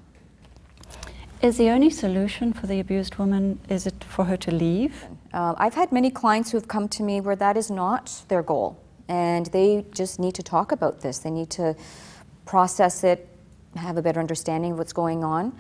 Is 1.41 1.57
the 1.57 1.71
only 1.71 1.89
solution 1.89 2.53
for 2.53 2.67
the 2.67 2.79
abused 2.79 3.15
woman, 3.15 3.59
is 3.67 3.87
it 3.87 4.03
for 4.03 4.25
her 4.25 4.37
to 4.37 4.51
leave? 4.51 5.05
Uh, 5.33 5.55
I've 5.57 5.73
had 5.73 5.91
many 5.91 6.11
clients 6.11 6.51
who 6.51 6.57
have 6.57 6.67
come 6.67 6.87
to 6.89 7.01
me 7.01 7.19
where 7.19 7.35
that 7.35 7.57
is 7.57 7.71
not 7.71 8.23
their 8.27 8.43
goal. 8.43 8.79
And 9.07 9.47
they 9.47 9.83
just 9.91 10.19
need 10.19 10.35
to 10.35 10.43
talk 10.43 10.71
about 10.71 11.01
this. 11.01 11.17
They 11.17 11.31
need 11.31 11.49
to 11.51 11.75
process 12.45 13.03
it, 13.03 13.27
have 13.75 13.97
a 13.97 14.03
better 14.03 14.19
understanding 14.19 14.73
of 14.73 14.77
what's 14.77 14.93
going 14.93 15.23
on. 15.23 15.57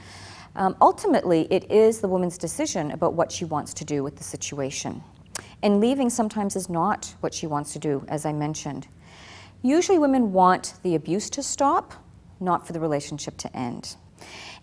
Um, 0.55 0.75
ultimately, 0.81 1.47
it 1.49 1.71
is 1.71 1.99
the 1.99 2.07
woman's 2.07 2.37
decision 2.37 2.91
about 2.91 3.15
what 3.15 3.31
she 3.31 3.45
wants 3.45 3.73
to 3.73 3.83
do 3.83 4.03
with 4.03 4.17
the 4.17 4.23
situation. 4.23 5.03
And 5.63 5.79
leaving 5.79 6.11
sometimes 6.11 6.55
is 6.55 6.69
not 6.69 7.15
what 7.21 7.33
she 7.33 7.47
wants 7.47 7.73
to 7.73 7.79
do, 7.79 8.05
as 8.07 8.23
I 8.23 8.33
mentioned. 8.33 8.87
Usually, 9.63 9.97
women 9.97 10.31
want 10.31 10.75
the 10.83 10.93
abuse 10.93 11.27
to 11.31 11.41
stop, 11.41 11.95
not 12.39 12.67
for 12.67 12.73
the 12.73 12.79
relationship 12.79 13.35
to 13.37 13.57
end. 13.57 13.95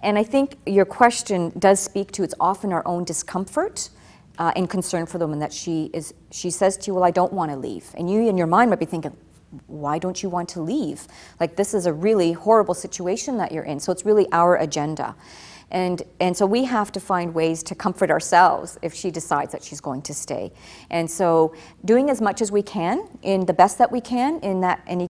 And 0.03 0.19
I 0.19 0.23
think 0.23 0.57
your 0.67 0.85
question 0.85 1.53
does 1.59 1.81
speak 1.81 2.13
to 2.13 2.23
it's 2.23 2.35
often 2.39 2.73
our 2.73 2.87
own 2.87 3.05
discomfort 3.05 3.91
uh, 4.39 4.53
and 4.55 4.71
concern 4.71 5.07
for 5.07 5.19
the 5.19 5.27
woman 5.27 5.41
that 5.41 5.53
she 5.53 5.91
is. 5.93 6.15
She 6.31 6.51
says 6.51 6.77
to 6.79 6.87
you, 6.89 6.95
"Well, 6.95 7.05
I 7.05 7.11
don't 7.11 7.33
want 7.33 7.51
to 7.51 7.57
leave," 7.57 7.93
and 7.97 8.11
you 8.11 8.29
in 8.29 8.39
your 8.39 8.47
mind 8.47 8.71
might 8.71 8.79
be 8.79 8.85
thinking, 8.85 9.17
"Why 9.67 9.99
don't 9.99 10.23
you 10.23 10.29
want 10.29 10.49
to 10.51 10.61
leave? 10.61 11.09
Like 11.41 11.57
this 11.57 11.75
is 11.75 11.87
a 11.87 11.93
really 11.93 12.33
horrible 12.33 12.75
situation 12.75 13.39
that 13.39 13.51
you're 13.51 13.65
in." 13.65 13.81
So 13.81 13.91
it's 13.91 14.05
really 14.05 14.31
our 14.31 14.57
agenda. 14.57 15.17
And, 15.71 16.03
and 16.19 16.37
so 16.37 16.47
we 16.47 16.65
have 16.65 16.93
to 16.93 17.01
find 17.01 17.35
ways 17.35 17.63
to 17.65 17.75
comfort 17.75 18.11
ourselves 18.11 18.79
if 18.81 18.95
she 18.95 19.11
decides 19.11 19.53
that 19.53 19.63
she's 19.63 19.81
going 19.81 20.03
to 20.03 20.15
stay. 20.15 20.53
And 20.91 21.11
so 21.11 21.55
doing 21.85 22.09
as 22.09 22.21
much 22.21 22.41
as 22.41 22.51
we 22.51 22.63
can 22.63 23.07
in 23.23 23.45
the 23.45 23.53
best 23.53 23.77
that 23.79 23.93
we 23.93 24.01
can 24.01 24.41
in 24.41 24.63
that 24.63 24.81
any 24.87 25.07